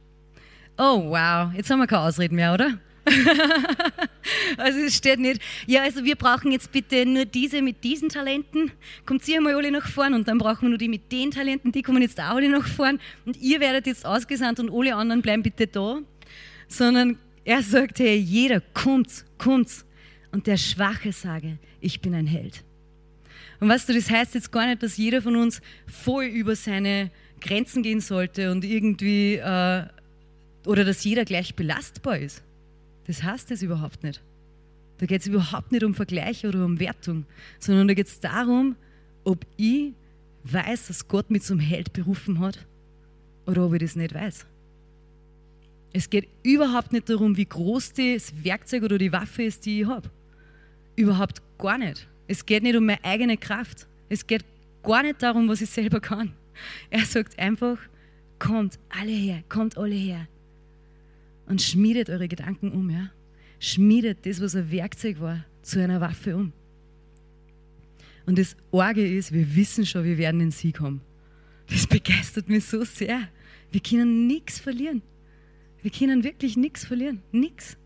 Oh 0.78 1.10
wow, 1.10 1.52
jetzt 1.56 1.70
haben 1.70 1.80
wir 1.80 1.88
keine 1.88 2.02
Ausreden 2.04 2.36
mehr, 2.36 2.54
oder? 2.54 2.78
also 4.58 4.80
es 4.80 4.96
steht 4.96 5.20
nicht, 5.20 5.40
ja, 5.68 5.84
also 5.84 6.04
wir 6.04 6.16
brauchen 6.16 6.52
jetzt 6.52 6.72
bitte 6.72 7.06
nur 7.06 7.26
diese 7.26 7.62
mit 7.62 7.84
diesen 7.84 8.10
Talenten, 8.10 8.72
kommt 9.06 9.28
ihr 9.28 9.40
mal 9.42 9.56
alle 9.56 9.72
nach 9.72 9.88
vorn 9.88 10.14
und 10.14 10.28
dann 10.28 10.40
brauchen 10.40 10.64
wir 10.64 10.70
nur 10.70 10.78
die 10.78 10.90
mit 10.90 11.12
den 11.12 11.32
Talenten, 11.32 11.72
die 11.72 11.84
kommen 11.84 12.02
jetzt 12.02 12.20
auch 12.20 12.36
alle 12.36 12.50
nach 12.50 12.68
vorn 12.68 13.00
und 13.26 13.38
ihr 13.38 13.60
werdet 13.60 13.86
jetzt 13.88 14.06
ausgesandt 14.06 14.60
und 14.60 14.72
alle 14.72 14.96
anderen 14.96 15.22
bleiben 15.22 15.44
bitte 15.44 15.68
da. 15.68 16.00
Sondern 16.68 17.20
er 17.44 17.62
sagt, 17.62 18.00
hey, 18.00 18.18
jeder 18.18 18.60
kommt, 18.60 19.24
kommt 19.38 19.70
und 20.36 20.48
der 20.48 20.58
Schwache 20.58 21.14
sage, 21.14 21.60
ich 21.80 22.02
bin 22.02 22.14
ein 22.14 22.28
Held. 22.28 22.66
Und 23.62 23.70
weißt 23.70 23.88
du, 23.88 23.94
das 23.94 24.10
heißt 24.10 24.36
jetzt 24.36 24.52
gar 24.52 24.68
nicht, 24.68 24.84
dass 24.84 24.98
jeder 24.98 25.22
von 25.22 25.38
uns 25.38 25.62
voll 25.88 26.26
über 26.26 26.58
seine 26.58 27.10
Grenzen 27.40 27.84
gehen 27.84 28.02
sollte 28.02 28.52
und 28.52 28.66
irgendwie, 28.66 29.36
äh, 29.36 29.86
oder 30.66 30.84
dass 30.84 31.06
jeder 31.06 31.24
gleich 31.24 31.56
belastbar 31.56 32.20
ist. 32.20 32.44
Das 33.08 33.24
heißt 33.24 33.50
es 33.52 33.62
überhaupt 33.62 34.04
nicht. 34.04 34.22
Da 34.98 35.06
geht 35.06 35.22
es 35.22 35.28
überhaupt 35.28 35.72
nicht 35.72 35.86
um 35.86 35.96
Vergleich 35.96 36.46
oder 36.46 36.66
um 36.66 36.82
Wertung, 36.82 37.26
sondern 37.60 37.88
da 37.88 37.94
geht 37.94 38.08
es 38.08 38.20
darum, 38.20 38.76
ob 39.24 39.46
ich 39.56 39.94
weiß, 40.44 40.88
dass 40.88 41.08
Gott 41.08 41.32
mich 41.32 41.44
zum 41.44 41.62
Held 41.62 41.94
berufen 41.94 42.42
hat 42.42 42.68
oder 43.46 43.66
ob 43.66 43.74
ich 43.74 43.80
das 43.80 43.96
nicht 43.96 44.14
weiß. 44.14 44.46
Es 45.94 46.10
geht 46.10 46.28
überhaupt 46.44 46.92
nicht 46.92 47.10
darum, 47.10 47.38
wie 47.38 47.46
groß 47.46 47.94
das 47.94 48.44
Werkzeug 48.44 48.84
oder 48.84 48.98
die 48.98 49.14
Waffe 49.14 49.44
ist, 49.44 49.66
die 49.66 49.80
ich 49.80 49.88
habe. 49.88 50.10
Überhaupt 50.96 51.42
gar 51.58 51.78
nicht. 51.78 52.08
Es 52.28 52.46
geht 52.46 52.64
nicht 52.64 52.76
um 52.76 52.86
meine 52.86 53.04
eigene 53.04 53.38
Kraft. 53.38 53.88
Es 54.10 54.26
geht 54.26 54.46
gar 54.84 55.04
nicht 55.04 55.22
darum, 55.22 55.48
was 55.48 55.62
ich 55.62 55.70
selber 55.70 56.00
kann. 56.00 56.34
Er 56.90 57.06
sagt 57.06 57.38
einfach, 57.38 57.78
kommt 58.40 58.80
alle 58.90 59.12
her, 59.12 59.44
kommt 59.50 59.78
alle 59.78 59.96
her. 59.96 60.28
Und 61.48 61.62
schmiedet 61.62 62.10
eure 62.10 62.28
Gedanken 62.28 62.72
um, 62.72 62.90
ja. 62.90 63.12
Schmiedet 63.60 64.26
das, 64.26 64.42
was 64.42 64.56
ein 64.56 64.72
Werkzeug 64.72 65.20
war, 65.20 65.46
zu 65.62 65.82
einer 65.82 66.02
Waffe 66.02 66.36
um. 66.36 66.54
Und 68.26 68.40
das 68.40 68.56
Orge 68.72 69.06
ist, 69.06 69.32
wir 69.32 69.56
wissen 69.56 69.86
schon, 69.86 70.04
wir 70.04 70.18
werden 70.18 70.40
den 70.40 70.52
Sieg 70.52 70.80
haben. 70.80 71.02
Das 71.70 71.86
begeistert 71.88 72.50
mich 72.50 72.66
so 72.66 72.84
sehr. 72.84 73.28
Wir 73.72 73.82
können 73.82 74.28
nichts 74.28 74.60
verlieren. 74.60 75.02
Wir 75.82 75.92
können 75.92 76.24
wirklich 76.24 76.58
nichts 76.58 76.86
verlieren. 76.86 77.22
Nichts 77.32 77.78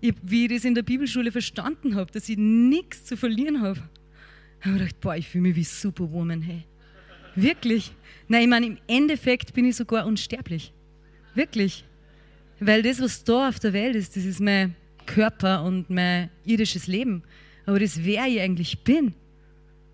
wie 0.00 0.44
ich 0.46 0.52
das 0.52 0.64
in 0.64 0.74
der 0.74 0.82
Bibelschule 0.82 1.32
verstanden 1.32 1.94
habe, 1.96 2.10
dass 2.12 2.28
ich 2.28 2.38
nichts 2.38 3.04
zu 3.04 3.16
verlieren 3.16 3.60
habe, 3.60 3.80
habe 4.60 4.76
ich 4.76 4.80
gedacht, 4.80 5.00
boah, 5.00 5.16
ich 5.16 5.28
fühle 5.28 5.42
mich 5.42 5.56
wie 5.56 5.64
Superwoman, 5.64 6.42
hey. 6.42 6.64
Wirklich. 7.34 7.92
Nein, 8.26 8.42
ich 8.42 8.48
meine, 8.48 8.66
im 8.66 8.78
Endeffekt 8.86 9.54
bin 9.54 9.64
ich 9.64 9.76
sogar 9.76 10.06
unsterblich. 10.06 10.72
Wirklich. 11.34 11.84
Weil 12.60 12.82
das, 12.82 13.00
was 13.00 13.22
da 13.22 13.48
auf 13.48 13.60
der 13.60 13.72
Welt 13.72 13.94
ist, 13.94 14.16
das 14.16 14.24
ist 14.24 14.40
mein 14.40 14.74
Körper 15.06 15.62
und 15.62 15.88
mein 15.88 16.30
irdisches 16.44 16.86
Leben. 16.86 17.22
Aber 17.64 17.78
das, 17.78 18.04
wer 18.04 18.26
ich 18.26 18.40
eigentlich 18.40 18.80
bin, 18.80 19.14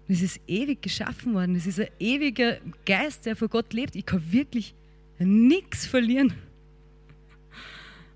das 0.09 0.21
ist 0.21 0.41
ewig 0.47 0.83
geschaffen 0.83 1.35
worden. 1.35 1.55
Das 1.55 1.67
ist 1.67 1.81
ein 1.81 1.89
ewiger 1.99 2.59
Geist, 2.85 3.27
der 3.27 3.37
vor 3.37 3.49
Gott 3.49 3.73
lebt. 3.73 3.97
Ich 3.97 4.07
kann 4.07 4.23
wirklich 4.33 4.75
nichts 5.19 5.87
verlieren. 5.87 6.33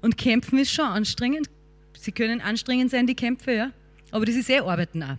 Und 0.00 0.16
kämpfen 0.16 0.58
ist 0.58 0.72
schon 0.72 0.86
anstrengend. 0.86 1.48
Sie 2.00 2.12
können 2.12 2.40
anstrengend 2.40 2.90
sein, 2.90 3.06
die 3.06 3.14
Kämpfe, 3.14 3.52
ja. 3.52 3.70
Aber 4.10 4.24
das 4.24 4.36
ist 4.36 4.48
eh 4.48 4.60
Arbeiten 4.60 5.02
auch. 5.02 5.16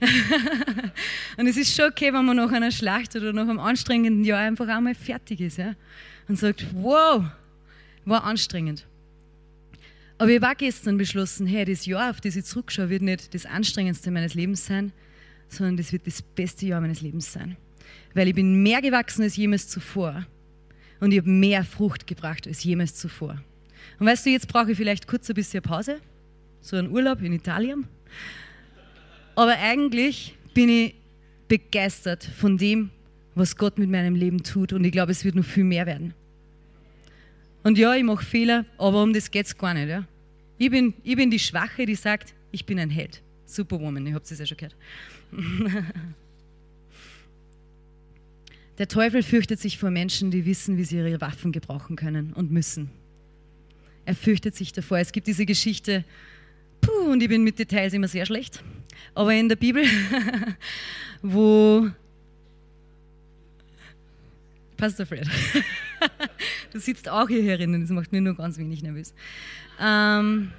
und 1.38 1.46
es 1.46 1.56
ist 1.56 1.74
schon 1.74 1.86
okay, 1.86 2.12
wenn 2.12 2.24
man 2.24 2.36
nach 2.36 2.52
einer 2.52 2.70
Schlacht 2.70 3.16
oder 3.16 3.32
nach 3.32 3.48
einem 3.48 3.58
anstrengenden 3.58 4.24
Jahr 4.24 4.40
einfach 4.40 4.68
einmal 4.68 4.94
fertig 4.94 5.40
ist, 5.40 5.58
ja. 5.58 5.74
Und 6.28 6.38
sagt, 6.38 6.66
wow, 6.74 7.24
war 8.04 8.24
anstrengend. 8.24 8.86
Aber 10.18 10.30
ich 10.30 10.40
habe 10.40 10.56
gestern 10.56 10.96
beschlossen, 10.96 11.46
hey, 11.46 11.64
das 11.64 11.86
Jahr, 11.86 12.10
auf 12.10 12.20
das 12.20 12.36
ich 12.36 12.44
zurückschaue, 12.44 12.90
wird 12.90 13.02
nicht 13.02 13.34
das 13.34 13.46
anstrengendste 13.46 14.10
meines 14.10 14.34
Lebens 14.34 14.64
sein, 14.66 14.92
sondern 15.48 15.76
das 15.76 15.92
wird 15.92 16.06
das 16.06 16.22
beste 16.22 16.66
Jahr 16.66 16.80
meines 16.80 17.00
Lebens 17.00 17.32
sein. 17.32 17.56
Weil 18.14 18.28
ich 18.28 18.34
bin 18.34 18.62
mehr 18.62 18.80
gewachsen 18.80 19.22
als 19.22 19.36
jemals 19.36 19.68
zuvor. 19.68 20.26
Und 21.00 21.12
ich 21.12 21.18
habe 21.18 21.30
mehr 21.30 21.64
Frucht 21.64 22.06
gebracht 22.06 22.46
als 22.46 22.62
jemals 22.62 22.94
zuvor. 22.94 23.42
Und 23.98 24.06
weißt 24.06 24.26
du, 24.26 24.30
jetzt 24.30 24.48
brauche 24.48 24.72
ich 24.72 24.76
vielleicht 24.76 25.06
kurz 25.06 25.28
ein 25.28 25.34
bisschen 25.34 25.62
Pause, 25.62 26.00
so 26.60 26.76
einen 26.76 26.90
Urlaub 26.90 27.22
in 27.22 27.32
Italien. 27.32 27.86
Aber 29.34 29.58
eigentlich 29.58 30.34
bin 30.52 30.68
ich 30.68 30.94
begeistert 31.48 32.24
von 32.24 32.56
dem, 32.58 32.90
was 33.34 33.56
Gott 33.56 33.78
mit 33.78 33.90
meinem 33.90 34.14
Leben 34.14 34.42
tut. 34.42 34.72
Und 34.72 34.84
ich 34.84 34.92
glaube, 34.92 35.12
es 35.12 35.24
wird 35.24 35.34
noch 35.34 35.44
viel 35.44 35.64
mehr 35.64 35.86
werden. 35.86 36.14
Und 37.62 37.78
ja, 37.78 37.94
ich 37.94 38.04
mache 38.04 38.24
Fehler, 38.24 38.66
aber 38.78 39.02
um 39.02 39.12
das 39.12 39.30
geht 39.30 39.46
es 39.46 39.56
gar 39.56 39.74
nicht. 39.74 39.88
Ja? 39.88 40.06
Ich, 40.58 40.70
bin, 40.70 40.94
ich 41.02 41.16
bin 41.16 41.30
die 41.30 41.38
Schwache, 41.38 41.86
die 41.86 41.94
sagt, 41.94 42.34
ich 42.52 42.66
bin 42.66 42.78
ein 42.78 42.90
Held. 42.90 43.22
Superwoman, 43.46 44.06
ihr 44.06 44.14
habt 44.14 44.30
es 44.30 44.38
ja 44.38 44.46
schon 44.46 44.56
gehört. 44.56 44.76
Der 48.78 48.88
Teufel 48.88 49.22
fürchtet 49.22 49.60
sich 49.60 49.78
vor 49.78 49.90
Menschen, 49.90 50.30
die 50.30 50.46
wissen, 50.46 50.76
wie 50.76 50.84
sie 50.84 50.96
ihre 50.96 51.20
Waffen 51.20 51.52
gebrauchen 51.52 51.94
können 51.96 52.32
und 52.32 52.50
müssen. 52.50 52.90
Er 54.06 54.14
fürchtet 54.14 54.54
sich 54.54 54.72
davor. 54.72 54.98
Es 54.98 55.12
gibt 55.12 55.26
diese 55.26 55.46
Geschichte, 55.46 56.04
puh, 56.80 57.10
und 57.10 57.22
ich 57.22 57.28
bin 57.28 57.42
mit 57.42 57.58
Details 57.58 57.92
immer 57.92 58.08
sehr 58.08 58.26
schlecht, 58.26 58.62
aber 59.14 59.32
in 59.34 59.48
der 59.48 59.56
Bibel, 59.56 59.84
wo 61.22 61.90
Pastor 64.76 65.06
Fred, 65.06 65.26
du 66.72 66.80
sitzt 66.80 67.08
auch 67.08 67.28
hier 67.28 67.42
herinnen, 67.42 67.80
das 67.80 67.90
macht 67.90 68.12
mir 68.12 68.20
nur 68.20 68.34
ganz 68.34 68.58
wenig 68.58 68.82
nervös, 68.82 69.14
ähm, 69.80 70.52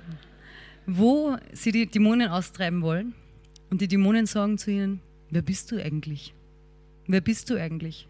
wo 0.88 1.38
sie 1.54 1.72
die 1.72 1.86
Dämonen 1.86 2.30
austreiben 2.30 2.82
wollen 2.82 3.14
und 3.70 3.82
die 3.82 3.88
Dämonen 3.88 4.26
sagen 4.26 4.58
zu 4.58 4.72
ihnen, 4.72 5.02
wer 5.30 5.42
bist 5.42 5.72
du 5.72 5.82
eigentlich? 5.84 6.34
Wer 7.08 7.22
bist 7.22 7.50
du 7.50 7.60
eigentlich? 7.60 8.08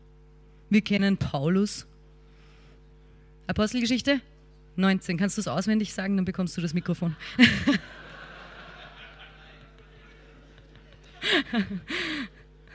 Wir 0.69 0.82
kennen 0.82 1.17
Paulus. 1.17 1.86
Apostelgeschichte 3.48 4.21
19. 4.78 5.18
Kannst 5.18 5.38
du 5.38 5.42
es 5.42 5.48
auswendig 5.48 5.94
sagen, 5.94 6.16
dann 6.16 6.26
bekommst 6.26 6.58
du 6.58 6.62
das 6.62 6.74
Mikrofon. 6.74 7.16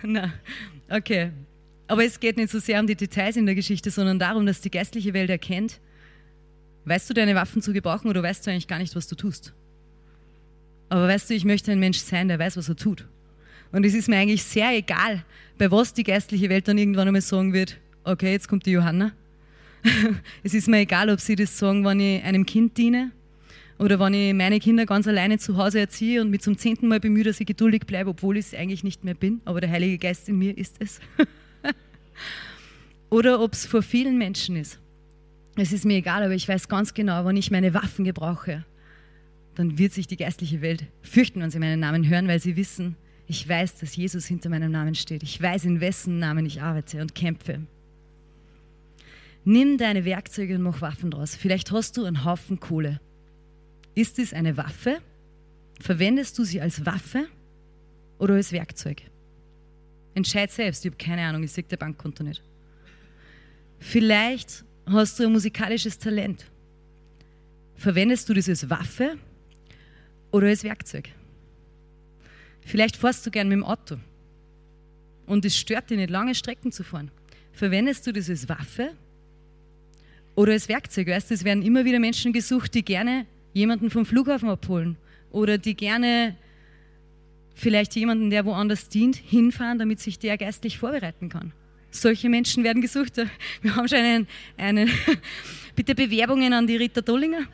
Na, 0.03 0.33
okay. 0.89 1.31
Aber 1.87 2.05
es 2.05 2.21
geht 2.21 2.37
nicht 2.37 2.51
so 2.51 2.59
sehr 2.61 2.81
um 2.81 2.87
die 2.87 2.97
Details 2.97 3.37
in 3.37 3.47
der 3.47 3.55
Geschichte, 3.55 3.91
sondern 3.91 4.19
darum, 4.19 4.47
dass 4.47 4.61
die 4.61 4.71
geistliche 4.71 5.13
Welt 5.13 5.29
erkennt, 5.29 5.81
weißt 6.85 7.11
du 7.11 7.15
deine 7.15 7.35
Waffen 7.35 7.63
zu 7.63 7.73
gebrauchen 7.73 8.09
oder 8.09 8.23
weißt 8.23 8.47
du 8.47 8.51
eigentlich 8.51 8.69
gar 8.69 8.79
nicht, 8.79 8.95
was 8.95 9.09
du 9.09 9.17
tust? 9.17 9.53
Aber 10.89 11.07
weißt 11.07 11.31
du, 11.31 11.35
ich 11.35 11.45
möchte 11.45 11.73
ein 11.73 11.81
Mensch 11.81 11.99
sein, 11.99 12.29
der 12.29 12.39
weiß, 12.39 12.57
was 12.57 12.69
er 12.69 12.77
tut. 12.77 13.07
Und 13.73 13.85
es 13.85 13.95
ist 13.95 14.09
mir 14.09 14.17
eigentlich 14.17 14.43
sehr 14.43 14.77
egal, 14.77 15.25
bei 15.59 15.71
was 15.71 15.95
die 15.95 16.03
geistliche 16.03 16.49
Welt 16.49 16.67
dann 16.67 16.79
irgendwann 16.79 17.07
einmal 17.07 17.23
sagen 17.23 17.53
wird, 17.53 17.77
okay, 18.05 18.33
jetzt 18.33 18.49
kommt 18.49 18.67
die 18.67 18.73
Johanna. 18.73 19.13
es 20.43 20.55
ist 20.55 20.69
mir 20.69 20.79
egal, 20.79 21.11
ob 21.11 21.21
sie 21.21 21.37
das 21.37 21.59
sagen, 21.59 21.85
wenn 21.85 22.01
ich 22.01 22.23
einem 22.23 22.47
Kind 22.47 22.77
diene 22.77 23.12
oder 23.79 23.99
wenn 23.99 24.14
ich 24.14 24.35
meine 24.35 24.61
Kinder 24.61 24.87
ganz 24.87 25.09
alleine 25.09 25.38
zu 25.38 25.57
Hause 25.57 25.81
erziehe 25.81 26.21
und 26.21 26.31
mich 26.31 26.40
zum 26.40 26.59
zehnten 26.59 26.88
Mal 26.88 27.01
bemühe, 27.01 27.25
dass 27.25 27.40
ich 27.40 27.47
geduldig 27.47 27.87
bleibe, 27.87 28.11
obwohl 28.11 28.37
ich 28.37 28.47
es 28.47 28.55
eigentlich 28.55 28.85
nicht 28.85 29.05
mehr 29.05 29.14
bin, 29.14 29.40
aber 29.45 29.61
der 29.61 29.71
Heilige 29.71 29.99
Geist 29.99 30.29
in 30.29 30.38
mir 30.38 30.57
ist 30.57 30.77
es. 30.81 31.01
oder 33.11 33.40
ob 33.40 33.55
es 33.55 33.66
vor 33.66 33.83
vielen 33.83 34.19
Menschen 34.19 34.57
ist. 34.57 34.79
Es 35.57 35.73
ist 35.73 35.85
mir 35.85 35.97
egal, 35.97 36.23
aber 36.23 36.35
ich 36.35 36.49
weiß 36.49 36.69
ganz 36.69 36.95
genau, 36.95 37.25
wenn 37.25 37.37
ich 37.37 37.51
meine 37.51 37.75
Waffen 37.75 38.05
gebrauche, 38.05 38.64
dann 39.55 39.79
wird 39.79 39.93
sich 39.93 40.07
die 40.07 40.16
geistliche 40.16 40.62
Welt 40.62 40.85
fürchten, 41.03 41.40
wenn 41.40 41.51
sie 41.51 41.59
meinen 41.59 41.81
Namen 41.81 42.09
hören, 42.09 42.29
weil 42.29 42.40
sie 42.40 42.57
wissen, 42.57 42.97
ich 43.27 43.49
weiß, 43.49 43.77
dass 43.77 43.97
Jesus 43.97 44.27
hinter 44.27 44.49
meinem 44.49 44.73
Namen 44.73 44.95
steht. 44.95 45.23
Ich 45.23 45.40
weiß, 45.40 45.64
in 45.64 45.81
wessen 45.81 46.19
Namen 46.19 46.47
ich 46.47 46.62
arbeite 46.62 47.01
und 47.01 47.14
kämpfe. 47.14 47.61
Nimm 49.44 49.79
deine 49.79 50.05
Werkzeuge 50.05 50.57
und 50.57 50.62
mach 50.62 50.81
Waffen 50.81 51.11
draus. 51.11 51.35
Vielleicht 51.35 51.72
hast 51.72 51.96
du 51.96 52.05
einen 52.05 52.24
Haufen 52.24 52.61
Kohle 52.61 53.00
ist 53.94 54.18
es 54.18 54.33
eine 54.33 54.57
Waffe? 54.57 55.00
Verwendest 55.81 56.38
du 56.38 56.44
sie 56.44 56.61
als 56.61 56.85
Waffe 56.87 57.26
oder 58.18 58.35
als 58.35 58.53
Werkzeug? 58.53 59.03
Entscheid 60.14 60.50
selbst, 60.50 60.85
ich 60.85 60.90
habe 60.90 61.03
keine 61.03 61.22
Ahnung, 61.22 61.42
ich 61.42 61.53
sehe 61.53 61.64
dein 61.64 61.79
Bankkonto 61.79 62.22
nicht. 62.22 62.42
Vielleicht 63.79 64.64
hast 64.87 65.18
du 65.18 65.24
ein 65.24 65.33
musikalisches 65.33 65.98
Talent. 65.98 66.46
Verwendest 67.76 68.29
du 68.29 68.35
das 68.35 68.48
als 68.48 68.68
Waffe 68.68 69.16
oder 70.31 70.48
als 70.48 70.64
Werkzeug? 70.64 71.09
Vielleicht 72.62 72.96
fährst 72.96 73.24
du 73.24 73.31
gern 73.31 73.48
mit 73.48 73.57
dem 73.57 73.64
Auto 73.64 73.96
und 75.26 75.44
es 75.44 75.57
stört 75.57 75.90
dich 75.90 75.96
nicht, 75.96 76.11
lange 76.11 76.35
Strecken 76.35 76.72
zu 76.72 76.85
fahren. 76.85 77.11
Verwendest 77.53 78.07
du 78.07 78.12
das 78.12 78.29
als 78.29 78.48
Waffe 78.48 78.92
oder 80.35 80.53
als 80.53 80.69
Werkzeug? 80.69 81.09
Weißt 81.09 81.31
du, 81.31 81.35
es 81.35 81.45
werden 81.45 81.62
immer 81.62 81.85
wieder 81.85 81.99
Menschen 81.99 82.33
gesucht, 82.33 82.75
die 82.75 82.85
gerne 82.85 83.27
jemanden 83.53 83.90
vom 83.90 84.07
Flughafen 84.07 84.49
abholen 84.49 84.97
oder 85.31 85.59
die 85.59 85.75
gerne 85.75 86.37
vielleicht 87.55 87.95
jemanden, 87.95 88.31
der 88.31 88.45
woanders 88.45 88.88
dient, 88.88 89.16
hinfahren, 89.16 89.79
damit 89.79 90.01
sich 90.01 90.19
der 90.19 90.38
geistlich 90.38 90.79
vorbereiten 90.79 91.29
kann. 91.29 91.53
Solche 91.90 92.29
Menschen 92.29 92.64
werden 92.64 92.83
gesucht. 92.83 93.16
Wir 93.62 93.77
haben 93.77 93.88
schon 93.88 93.99
einen, 93.99 94.29
einen 94.57 94.90
bitte 95.75 95.95
Bewerbungen 95.95 96.53
an 96.53 96.66
die 96.66 96.77
Rita 96.77 97.01
Dollinger 97.01 97.47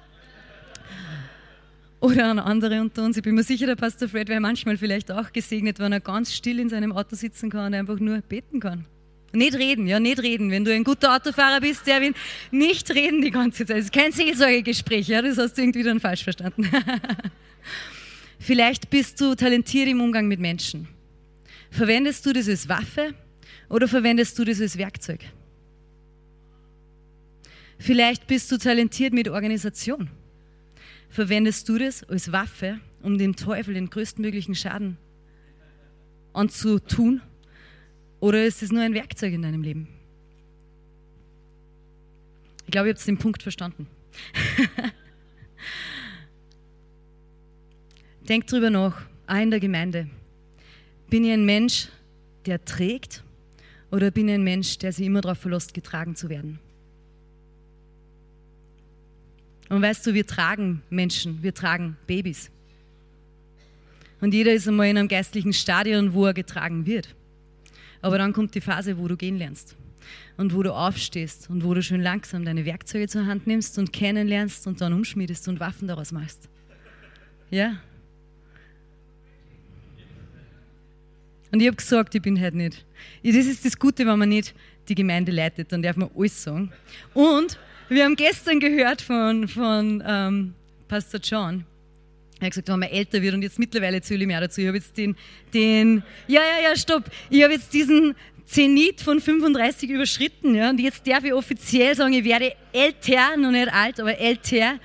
oder 2.01 2.31
an 2.31 2.39
andere 2.39 2.81
unter 2.81 3.05
uns. 3.05 3.17
Ich 3.17 3.23
bin 3.23 3.35
mir 3.35 3.43
sicher, 3.43 3.67
der 3.67 3.77
Pastor 3.77 4.09
Fred 4.09 4.29
wäre 4.29 4.41
manchmal 4.41 4.77
vielleicht 4.77 5.11
auch 5.11 5.33
gesegnet, 5.33 5.79
wenn 5.79 5.93
er 5.93 6.01
ganz 6.01 6.35
still 6.35 6.61
in 6.61 6.69
seinem 6.69 6.93
Auto 6.93 7.17
sitzen 7.17 7.51
kann 7.51 7.67
und 7.67 7.75
einfach 7.75 7.99
nur 7.99 8.19
beten 8.21 8.61
kann. 8.61 8.87
Nicht 9.33 9.55
reden, 9.55 9.87
ja, 9.87 10.01
nicht 10.01 10.23
reden. 10.23 10.51
Wenn 10.51 10.65
du 10.65 10.73
ein 10.73 10.85
guter 10.85 11.15
Autofahrer 11.15 11.61
bist, 11.61 11.87
der 11.87 12.01
will 12.01 12.15
nicht 12.51 12.91
reden 12.95 13.23
die 13.23 13.31
ganze 13.31 13.67
Zeit. 13.67 13.79
Es 13.79 13.85
ist 13.87 13.93
kein 13.93 14.13
Seelsorgegespräch, 14.13 15.09
ja, 15.09 15.21
das 15.21 15.37
hast 15.37 15.59
du 15.59 15.63
irgendwie 15.63 15.83
dann 15.83 16.01
falsch 16.01 16.25
verstanden. 16.25 16.71
Vielleicht 18.39 18.91
bist 18.91 19.21
du 19.21 19.35
talentiert 19.35 19.89
im 19.89 20.01
Umgang 20.01 20.29
mit 20.29 20.41
Menschen. 20.41 20.89
Verwendest 21.71 22.25
du 22.25 22.33
das 22.33 22.49
als 22.49 22.69
Waffe 22.69 23.15
oder 23.69 23.89
verwendest 23.89 24.39
du 24.39 24.45
das 24.45 24.61
als 24.61 24.79
Werkzeug? 24.79 25.21
Vielleicht 27.79 28.27
bist 28.27 28.51
du 28.51 28.59
talentiert 28.59 29.13
mit 29.13 29.29
Organisation. 29.29 30.09
Verwendest 31.09 31.69
du 31.69 31.79
das 31.79 32.05
als 32.05 32.33
Waffe, 32.33 32.81
um 33.03 33.19
dem 33.19 33.37
Teufel 33.37 33.75
den 33.75 33.91
größtmöglichen 33.91 34.55
Schaden 34.55 34.97
anzutun? 36.33 37.21
Oder 38.21 38.45
ist 38.47 38.63
es 38.63 38.73
nur 38.73 38.83
ein 38.83 38.95
Werkzeug 38.95 39.33
in 39.33 39.43
deinem 39.43 39.63
Leben? 39.63 39.89
Ich 42.65 42.71
glaube, 42.73 42.89
ihr 42.89 42.95
habt 42.95 43.07
den 43.07 43.19
Punkt 43.19 43.43
verstanden. 43.43 43.87
Denk 48.29 48.47
drüber 48.47 48.71
nach, 48.71 49.03
auch 49.27 49.37
in 49.37 49.51
der 49.51 49.61
Gemeinde. 49.61 50.09
Bin 51.09 51.25
ich 51.25 51.33
ein 51.33 51.45
Mensch, 51.45 51.89
der 52.47 52.65
trägt 52.65 53.23
oder 53.91 54.11
bin 54.11 54.29
ich 54.29 54.35
ein 54.35 54.43
Mensch, 54.43 54.79
der 54.79 54.93
sich 54.93 55.07
immer 55.07 55.21
darauf 55.21 55.39
verlässt, 55.39 55.75
getragen 55.75 56.17
zu 56.17 56.29
werden? 56.29 56.59
Und 59.69 59.83
weißt 59.83 60.07
du, 60.07 60.15
wir 60.15 60.27
tragen 60.27 60.83
Menschen, 60.91 61.43
wir 61.43 61.55
tragen 61.55 61.97
Babys. 62.07 62.51
Und 64.21 64.33
jeder 64.33 64.53
ist 64.53 64.67
einmal 64.67 64.89
in 64.89 64.99
einem 64.99 65.09
geistlichen 65.09 65.53
Stadion, 65.53 66.15
wo 66.15 66.27
er 66.27 66.35
getragen 66.35 66.87
wird. 66.87 67.15
Aber 68.07 68.19
dann 68.19 68.33
kommt 68.33 68.55
die 68.55 68.61
Phase, 68.61 68.99
wo 68.99 69.09
du 69.09 69.17
gehen 69.17 69.37
lernst 69.37 69.75
und 70.37 70.55
wo 70.55 70.63
du 70.63 70.73
aufstehst 70.73 71.51
und 71.51 71.65
wo 71.65 71.75
du 71.75 71.83
schön 71.83 72.01
langsam 72.01 72.45
deine 72.45 72.65
Werkzeuge 72.65 73.09
zur 73.09 73.27
Hand 73.27 73.49
nimmst 73.49 73.79
und 73.79 73.93
kennenlernst 73.93 74.69
und 74.69 74.81
dann 74.81 74.93
umschmiedest 74.93 75.49
und 75.49 75.59
Waffen 75.59 75.89
daraus 75.89 76.13
machst. 76.13 76.49
Ja? 77.51 77.81
Und 81.51 81.61
ich 81.61 81.67
habe 81.67 81.77
gesagt, 81.77 82.15
ich 82.15 82.23
bin 82.23 82.41
halt 82.41 82.55
nicht. 82.55 82.87
Das 83.25 83.35
ist 83.35 83.65
das 83.65 83.77
Gute, 83.77 84.07
wenn 84.07 84.21
man 84.21 84.29
nicht 84.29 84.55
die 84.87 84.95
Gemeinde 84.95 85.33
leitet, 85.33 85.73
dann 85.73 85.83
darf 85.83 85.97
man 85.97 86.09
alles 86.17 86.41
sagen. 86.41 86.71
Und 87.13 87.59
wir 87.89 88.05
haben 88.05 88.15
gestern 88.15 88.61
gehört 88.61 89.03
von, 89.03 89.49
von 89.49 90.01
ähm, 90.07 90.55
Pastor 90.87 91.19
John, 91.19 91.65
er 92.39 92.47
hat 92.47 92.53
gesagt, 92.53 92.69
wenn 92.69 92.79
man 92.79 92.91
älter 92.91 93.23
wird 93.23 93.35
und 93.35 93.43
jetzt 93.43 93.59
mittlerweile 93.59 94.01
zähle 94.03 94.23
ich 94.23 94.27
mehr 94.27 94.41
dazu. 94.41 94.61
Ich 94.61 94.67
habe 94.67 94.77
jetzt 94.77 94.97
den, 94.97 95.17
den, 95.55 96.03
ja, 96.27 96.41
ja, 96.41 96.69
ja, 96.69 96.77
stopp. 96.77 97.05
Ich 97.31 97.43
habe 97.43 97.55
jetzt 97.55 97.73
diesen 97.73 98.15
Zenit 98.45 99.01
von 99.01 99.21
35 99.21 99.91
überschritten. 99.91 100.55
Ja? 100.55 100.71
Und 100.71 100.81
jetzt 100.81 101.07
darf 101.07 101.25
ich 101.25 101.33
offiziell 101.33 101.95
sagen, 101.95 102.13
ich 102.13 102.25
werde 102.25 102.55
älter, 102.73 103.37
noch 103.37 103.51
nicht 103.51 103.73
alt, 103.73 104.01
aber 104.01 104.19
älter. 104.19 104.79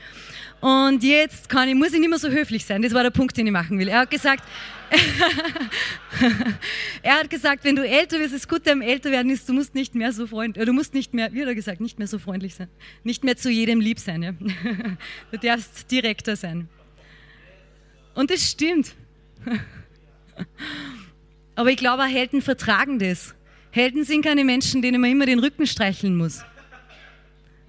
Und 0.61 1.03
jetzt 1.03 1.49
kann 1.49 1.67
ich, 1.69 1.75
muss 1.75 1.93
ich 1.93 1.99
nicht 1.99 2.09
mehr 2.09 2.19
so 2.19 2.29
höflich 2.29 2.65
sein. 2.65 2.81
Das 2.81 2.93
war 2.93 3.03
der 3.03 3.09
Punkt, 3.09 3.35
den 3.35 3.47
ich 3.47 3.51
machen 3.51 3.79
will. 3.79 3.87
Er 3.87 3.99
hat 3.99 4.11
gesagt, 4.11 4.43
er 7.01 7.19
hat 7.19 7.29
gesagt, 7.29 7.63
wenn 7.63 7.75
du 7.75 7.87
älter 7.87 8.19
wirst, 8.19 8.33
das 8.33 8.47
Gute 8.47 8.71
am 8.71 8.81
Älterwerden 8.81 9.31
ist, 9.31 9.47
du 9.47 9.53
musst 9.53 9.73
nicht 9.73 9.95
mehr 9.95 10.11
so 10.11 10.27
freundlich, 10.27 10.65
du 10.65 10.73
musst 10.73 10.93
nicht 10.93 11.13
mehr, 11.13 11.31
wie 11.33 11.41
hat 11.41 11.47
er 11.47 11.55
gesagt, 11.55 11.81
nicht 11.81 11.97
mehr 11.97 12.07
so 12.07 12.19
freundlich 12.19 12.55
sein, 12.55 12.67
nicht 13.03 13.23
mehr 13.23 13.37
zu 13.37 13.49
jedem 13.49 13.79
lieb 13.79 13.99
sein. 13.99 14.21
Ja? 14.21 14.33
Du 15.31 15.37
darfst 15.37 15.89
direkter 15.89 16.35
sein. 16.35 16.67
Und 18.13 18.32
das 18.32 18.50
stimmt. 18.50 18.93
Aber 21.56 21.69
ich 21.69 21.78
glaube, 21.78 22.04
Helden 22.04 22.41
vertragen 22.41 23.00
das. 23.00 23.36
Helden 23.71 24.04
sind 24.04 24.24
keine 24.24 24.43
Menschen, 24.43 24.82
denen 24.82 25.02
man 25.02 25.12
immer 25.12 25.26
den 25.26 25.39
Rücken 25.39 25.65
streicheln 25.65 26.15
muss 26.15 26.43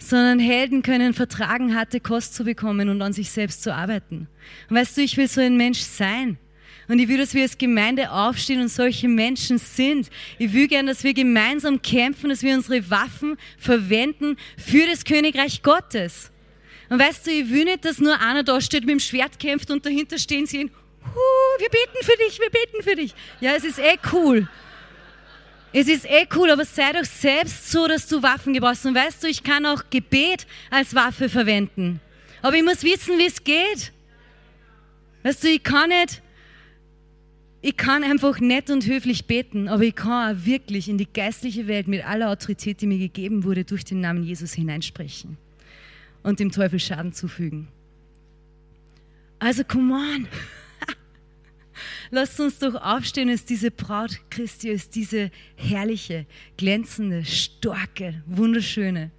sondern 0.02 0.38
Helden 0.38 0.82
können 0.82 1.14
vertragen, 1.14 1.74
harte 1.74 2.00
Kost 2.00 2.34
zu 2.34 2.44
bekommen 2.44 2.88
und 2.88 3.00
an 3.02 3.12
sich 3.12 3.30
selbst 3.30 3.62
zu 3.62 3.74
arbeiten. 3.74 4.28
Und 4.68 4.76
weißt 4.76 4.96
du, 4.96 5.02
ich 5.02 5.16
will 5.16 5.28
so 5.28 5.40
ein 5.40 5.56
Mensch 5.56 5.80
sein. 5.80 6.38
Und 6.88 6.98
ich 6.98 7.08
will, 7.08 7.18
dass 7.18 7.32
wir 7.32 7.42
als 7.42 7.56
Gemeinde 7.56 8.10
aufstehen 8.10 8.60
und 8.60 8.68
solche 8.68 9.08
Menschen 9.08 9.58
sind. 9.58 10.10
Ich 10.38 10.52
will 10.52 10.66
gern, 10.66 10.86
dass 10.86 11.04
wir 11.04 11.14
gemeinsam 11.14 11.80
kämpfen, 11.80 12.28
dass 12.28 12.42
wir 12.42 12.54
unsere 12.54 12.90
Waffen 12.90 13.36
verwenden 13.56 14.36
für 14.58 14.84
das 14.86 15.04
Königreich 15.04 15.62
Gottes. 15.62 16.32
Und 16.92 16.98
weißt 16.98 17.26
du, 17.26 17.30
ich 17.30 17.48
will 17.48 17.64
nicht, 17.64 17.86
dass 17.86 18.00
nur 18.00 18.20
einer 18.20 18.42
da 18.42 18.60
steht, 18.60 18.82
mit 18.82 18.90
dem 18.90 19.00
Schwert 19.00 19.38
kämpft 19.38 19.70
und 19.70 19.86
dahinter 19.86 20.18
stehen 20.18 20.44
sie, 20.44 20.58
wir 20.58 21.68
beten 21.70 22.02
für 22.02 22.16
dich, 22.18 22.38
wir 22.38 22.50
beten 22.50 22.82
für 22.82 22.94
dich. 22.94 23.14
Ja, 23.40 23.54
es 23.56 23.64
ist 23.64 23.78
eh 23.78 23.96
cool. 24.12 24.46
Es 25.72 25.88
ist 25.88 26.04
eh 26.04 26.26
cool, 26.36 26.50
aber 26.50 26.66
sei 26.66 26.92
doch 26.92 27.06
selbst 27.06 27.70
so, 27.70 27.88
dass 27.88 28.06
du 28.08 28.22
Waffen 28.22 28.52
gebrauchst. 28.52 28.84
Und 28.84 28.94
weißt 28.94 29.24
du, 29.24 29.28
ich 29.28 29.42
kann 29.42 29.64
auch 29.64 29.84
Gebet 29.88 30.46
als 30.68 30.94
Waffe 30.94 31.30
verwenden. 31.30 31.98
Aber 32.42 32.56
ich 32.56 32.62
muss 32.62 32.82
wissen, 32.82 33.16
wie 33.16 33.24
es 33.24 33.42
geht. 33.42 33.90
Weißt 35.22 35.44
du, 35.44 35.48
ich 35.48 35.62
kann 35.62 35.88
nicht, 35.88 36.20
ich 37.62 37.74
kann 37.78 38.04
einfach 38.04 38.38
nett 38.38 38.68
und 38.68 38.84
höflich 38.84 39.24
beten, 39.24 39.68
aber 39.68 39.84
ich 39.84 39.94
kann 39.94 40.36
auch 40.36 40.44
wirklich 40.44 40.90
in 40.90 40.98
die 40.98 41.10
geistliche 41.10 41.66
Welt 41.68 41.88
mit 41.88 42.04
aller 42.04 42.28
Autorität, 42.28 42.82
die 42.82 42.86
mir 42.86 42.98
gegeben 42.98 43.44
wurde, 43.44 43.64
durch 43.64 43.82
den 43.82 44.02
Namen 44.02 44.24
Jesus 44.24 44.52
hineinsprechen 44.52 45.38
und 46.22 46.40
dem 46.40 46.50
Teufel 46.50 46.78
Schaden 46.78 47.12
zufügen. 47.12 47.68
Also, 49.38 49.64
come 49.64 49.94
on. 49.94 50.28
Lasst 52.10 52.38
uns 52.38 52.58
doch 52.58 52.74
aufstehen 52.74 53.28
als 53.28 53.44
diese 53.44 53.70
Braut 53.70 54.20
Christi, 54.30 54.70
als 54.70 54.88
diese 54.88 55.30
herrliche, 55.56 56.26
glänzende, 56.56 57.24
starke, 57.24 58.22
wunderschöne 58.26 59.10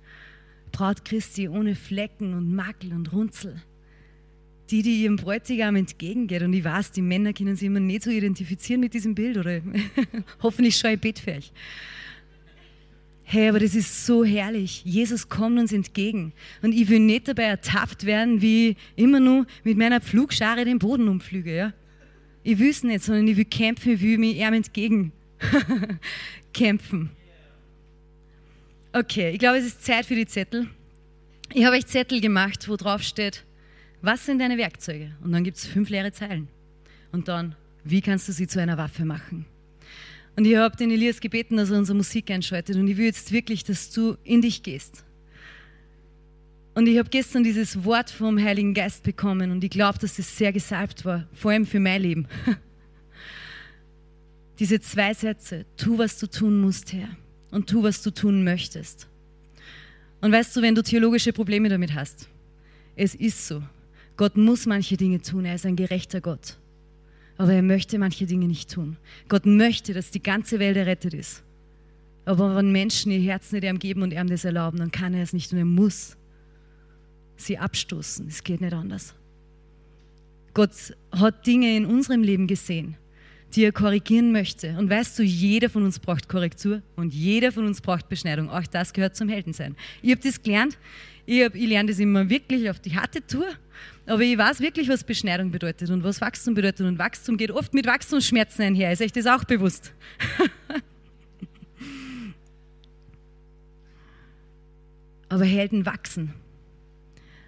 Braut 0.72 1.06
Christi 1.06 1.48
ohne 1.48 1.76
Flecken 1.76 2.34
und 2.34 2.54
Makel 2.54 2.94
und 2.94 3.14
Runzel. 3.14 3.62
Die, 4.72 4.82
die 4.82 5.04
ihrem 5.04 5.18
Bräutigam 5.18 5.76
entgegengeht. 5.76 6.42
Und 6.42 6.54
ich 6.54 6.64
weiß, 6.64 6.92
die 6.92 7.02
Männer 7.02 7.34
können 7.34 7.56
sich 7.56 7.68
immer 7.68 7.80
nicht 7.80 8.04
so 8.04 8.10
identifizieren 8.10 8.82
mit 8.82 8.94
diesem 8.94 9.14
Bild 9.14 9.38
oder 9.38 9.62
hoffentlich 10.42 10.76
schon 10.76 10.92
ein 10.92 11.00
Bett 11.00 11.20
für 11.20 11.34
euch. 11.34 11.52
Hey, 13.24 13.50
aber 13.50 13.60
das 13.60 13.74
ist 13.74 14.06
so 14.06 14.24
herrlich. 14.24 14.84
Jesus 14.86 15.30
kommt 15.30 15.58
uns 15.58 15.72
entgegen. 15.72 16.34
Und 16.62 16.74
ich 16.74 16.90
will 16.90 17.00
nicht 17.00 17.28
dabei 17.28 17.44
ertappt 17.44 18.06
werden, 18.06 18.42
wie 18.42 18.70
ich 18.70 18.78
immer 18.96 19.20
nur 19.20 19.46
mit 19.64 19.78
meiner 19.78 20.02
Pflugschare 20.02 20.66
den 20.66 20.80
Boden 20.80 21.08
umflüge. 21.08 21.56
Ja? 21.56 21.74
Ich 22.44 22.60
will 22.60 22.70
es 22.70 22.84
nicht, 22.84 23.04
sondern 23.04 23.28
ich 23.28 23.38
will 23.38 23.46
kämpfen, 23.46 23.94
ich 23.94 24.02
will 24.02 24.18
mich 24.18 24.38
ihm 24.38 24.54
entgegen 24.54 25.12
kämpfen. 26.54 27.10
Okay, 28.92 29.32
ich 29.32 29.40
glaube, 29.40 29.58
es 29.58 29.66
ist 29.66 29.84
Zeit 29.84 30.06
für 30.06 30.16
die 30.16 30.28
Zettel. 30.28 30.68
Ich 31.54 31.66
habe 31.66 31.76
euch 31.76 31.86
Zettel 31.88 32.22
gemacht, 32.22 32.68
wo 32.68 32.76
drauf 32.76 33.02
steht, 33.02 33.44
was 34.02 34.26
sind 34.26 34.40
deine 34.40 34.58
Werkzeuge? 34.58 35.16
Und 35.24 35.32
dann 35.32 35.44
gibt 35.44 35.58
es 35.58 35.66
fünf 35.66 35.90
leere 35.90 36.12
Zeilen. 36.12 36.48
Und 37.12 37.28
dann, 37.28 37.56
wie 37.84 38.02
kannst 38.02 38.28
du 38.28 38.34
sie 38.34 38.48
zu 38.48 38.60
einer 38.60 38.78
Waffe 38.78 39.06
machen? 39.06 39.46
Und 40.36 40.46
ich 40.46 40.56
habe 40.56 40.76
den 40.76 40.92
Elias 40.92 41.20
gebeten, 41.20 41.58
dass 41.58 41.70
er 41.70 41.78
unsere 41.78 41.96
Musik 41.96 42.32
einschaltet. 42.32 42.76
Und 42.76 42.88
ich 42.88 42.98
will 42.98 43.06
jetzt 43.06 43.32
wirklich, 43.32 43.64
dass 43.64 43.92
du 43.92 44.18
in 44.24 44.42
dich 44.42 44.64
gehst. 44.64 45.04
Und 46.76 46.88
ich 46.88 46.98
habe 46.98 47.10
gestern 47.10 47.44
dieses 47.44 47.84
Wort 47.86 48.10
vom 48.10 48.40
Heiligen 48.40 48.74
Geist 48.74 49.04
bekommen 49.04 49.52
und 49.52 49.64
ich 49.64 49.70
glaube, 49.70 50.00
dass 50.00 50.16
das 50.16 50.36
sehr 50.36 50.52
gesalbt 50.52 51.06
war, 51.06 51.28
vor 51.34 51.52
allem 51.52 51.68
für 51.68 51.80
mein 51.80 52.02
Leben. 52.02 52.28
Diese 54.60 54.82
zwei 54.82 55.14
Sätze, 55.14 55.66
tu, 55.78 56.00
was 56.00 56.18
du 56.18 56.28
tun 56.28 56.60
musst, 56.60 56.94
Herr, 56.94 57.10
und 57.52 57.70
tu, 57.70 57.84
was 57.84 58.02
du 58.02 58.10
tun 58.10 58.44
möchtest. 58.44 59.08
Und 60.22 60.32
weißt 60.32 60.56
du, 60.56 60.62
wenn 60.64 60.74
du 60.74 60.82
theologische 60.82 61.32
Probleme 61.32 61.70
damit 61.70 61.94
hast, 61.94 62.28
es 62.96 63.14
ist 63.14 63.48
so. 63.48 63.62
Gott 64.18 64.38
muss 64.38 64.66
manche 64.66 64.98
Dinge 64.98 65.22
tun, 65.22 65.46
er 65.46 65.56
ist 65.56 65.66
ein 65.66 65.76
gerechter 65.76 66.22
Gott. 66.22 66.58
Aber 67.38 67.54
er 67.54 67.64
möchte 67.64 67.98
manche 67.98 68.26
Dinge 68.26 68.48
nicht 68.48 68.72
tun. 68.72 68.98
Gott 69.28 69.46
möchte, 69.46 69.94
dass 69.94 70.12
die 70.12 70.22
ganze 70.22 70.60
Welt 70.60 70.78
errettet 70.78 71.14
ist. 71.14 71.44
Aber 72.26 72.56
wenn 72.56 72.72
Menschen 72.72 73.12
ihr 73.12 73.20
Herz 73.20 73.52
nicht 73.52 73.64
ihm 73.64 73.80
geben 73.80 74.02
und 74.02 74.14
ihm 74.14 74.28
das 74.28 74.46
erlauben, 74.46 74.78
dann 74.78 74.92
kann 74.92 75.14
er 75.14 75.24
es 75.24 75.34
nicht 75.34 75.52
und 75.52 75.58
er 75.58 75.66
muss 75.66 76.16
sie 77.36 77.58
abstoßen. 77.58 78.28
Es 78.28 78.44
geht 78.44 78.62
nicht 78.62 78.74
anders. 78.74 79.14
Gott 80.54 80.72
hat 81.12 81.46
Dinge 81.46 81.76
in 81.76 81.86
unserem 81.86 82.22
Leben 82.22 82.48
gesehen, 82.48 82.96
die 83.56 83.64
er 83.64 83.72
korrigieren 83.72 84.32
möchte. 84.32 84.78
Und 84.78 84.90
weißt 84.90 85.18
du, 85.18 85.24
jeder 85.24 85.70
von 85.70 85.84
uns 85.84 86.00
braucht 86.00 86.30
Korrektur 86.30 86.82
und 86.96 87.14
jeder 87.14 87.52
von 87.52 87.66
uns 87.66 87.82
braucht 87.82 88.08
Beschneidung. 88.08 88.50
Auch 88.50 88.68
das 88.68 88.94
gehört 88.94 89.16
zum 89.16 89.30
Heldensein. 89.30 89.76
Ich 90.02 90.12
habe 90.12 90.22
das 90.22 90.42
gelernt. 90.42 90.78
Ich, 91.26 91.42
ich 91.42 91.68
lerne 91.68 91.90
das 91.90 92.00
immer 92.00 92.30
wirklich 92.30 92.70
auf 92.70 92.80
die 92.80 92.96
harte 92.96 93.26
Tour. 93.26 93.48
Aber 94.06 94.22
ich 94.22 94.38
weiß 94.38 94.60
wirklich, 94.60 94.90
was 94.90 95.06
Beschneidung 95.06 95.52
bedeutet 95.52 95.90
und 95.90 96.04
was 96.04 96.20
Wachstum 96.20 96.54
bedeutet. 96.56 96.86
Und 96.86 97.00
Wachstum 97.00 97.38
geht 97.38 97.52
oft 97.52 97.74
mit 97.74 97.86
Wachstumsschmerzen 97.86 98.64
einher. 98.66 98.92
Ist 98.92 99.02
euch 99.02 99.14
das 99.14 99.26
auch 99.28 99.46
bewusst? 99.46 99.94
Aber 105.30 105.46
Helden 105.46 105.86
wachsen. 105.86 106.34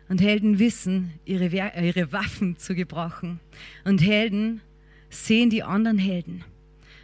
Und 0.07 0.21
Helden 0.21 0.59
wissen, 0.59 1.13
ihre, 1.25 1.47
ihre 1.47 2.11
Waffen 2.13 2.57
zu 2.57 2.73
gebrauchen. 2.73 3.41
Und 3.83 4.01
Helden 4.01 4.61
sehen 5.09 5.49
die 5.49 5.63
anderen 5.63 5.97
Helden 5.97 6.45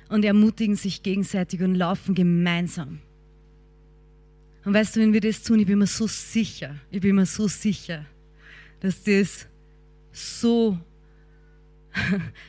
und 0.10 0.24
ermutigen 0.24 0.76
sich 0.76 1.04
gegenseitig 1.04 1.62
und 1.62 1.76
laufen 1.76 2.16
gemeinsam. 2.16 3.00
Und 4.64 4.74
weißt 4.74 4.96
du, 4.96 5.00
wenn 5.02 5.14
wir 5.14 5.22
das 5.22 5.42
tun, 5.42 5.60
ich 5.60 5.66
bin 5.66 5.80
mir 5.80 5.88
so 5.88 6.08
sicher, 6.08 6.76
ich 6.92 7.02
bin 7.02 7.16
mir 7.16 7.26
so 7.26 7.48
sicher, 7.48 8.06
dass 8.82 9.04
das 9.04 9.48
so, 10.12 10.78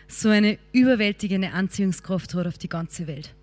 so 0.09 0.29
eine 0.29 0.59
überwältigende 0.73 1.53
Anziehungskraft 1.53 2.35
hat 2.35 2.47
auf 2.47 2.59
die 2.59 2.69
ganze 2.69 3.07
Welt. 3.07 3.35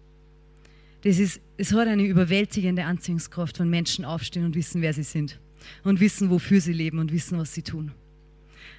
Das 1.04 1.17
ist, 1.17 1.39
es 1.58 1.71
hat 1.71 1.88
eine 1.88 2.04
überwältigende 2.04 2.84
Anziehungskraft, 2.84 3.60
wenn 3.60 3.69
Menschen 3.69 4.04
aufstehen 4.04 4.43
und 4.43 4.56
wissen, 4.56 4.82
wer 4.82 4.93
sie 4.93 5.04
sind 5.04 5.39
und 5.84 5.99
wissen, 5.99 6.30
wofür 6.30 6.60
sie 6.60 6.73
leben 6.73 6.99
und 6.99 7.13
wissen, 7.13 7.38
was 7.38 7.54
sie 7.54 7.62
tun. 7.62 7.93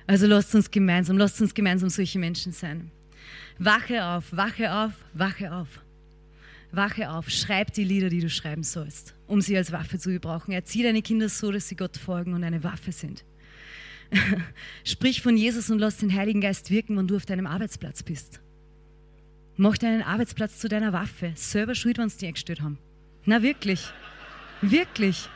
Also 0.06 0.26
lasst 0.26 0.54
uns 0.54 0.70
gemeinsam, 0.70 1.16
lasst 1.16 1.40
uns 1.40 1.54
gemeinsam 1.54 1.88
solche 1.88 2.18
Menschen 2.18 2.52
sein. 2.52 2.90
Wache 3.58 4.04
auf, 4.04 4.24
wache 4.36 4.72
auf, 4.72 4.92
wache 5.14 5.52
auf. 5.52 5.68
Wache 6.72 7.10
auf, 7.10 7.28
schreib 7.30 7.72
die 7.72 7.84
Lieder, 7.84 8.08
die 8.08 8.20
du 8.20 8.30
schreiben 8.30 8.62
sollst, 8.62 9.14
um 9.26 9.40
sie 9.40 9.56
als 9.56 9.72
Waffe 9.72 9.98
zu 9.98 10.10
gebrauchen. 10.10 10.52
Erzieh 10.52 10.82
deine 10.82 11.02
Kinder 11.02 11.28
so, 11.28 11.50
dass 11.50 11.68
sie 11.68 11.76
Gott 11.76 11.96
folgen 11.96 12.32
und 12.32 12.44
eine 12.44 12.62
Waffe 12.62 12.92
sind. 12.92 13.24
Sprich 14.84 15.22
von 15.22 15.36
Jesus 15.36 15.70
und 15.70 15.78
lass 15.78 15.98
den 15.98 16.14
Heiligen 16.14 16.40
Geist 16.40 16.70
wirken, 16.70 16.96
wenn 16.96 17.06
du 17.06 17.16
auf 17.16 17.26
deinem 17.26 17.46
Arbeitsplatz 17.46 18.02
bist. 18.02 18.40
Mach 19.56 19.76
deinen 19.76 20.02
Arbeitsplatz 20.02 20.58
zu 20.58 20.68
deiner 20.68 20.92
Waffe. 20.92 21.32
Selber 21.34 21.74
schuld, 21.74 21.98
wenn 21.98 22.08
sie 22.08 22.18
dir 22.18 22.28
eingestellt 22.28 22.62
haben. 22.62 22.78
Na 23.26 23.42
wirklich. 23.42 23.86
Wirklich. 24.62 25.28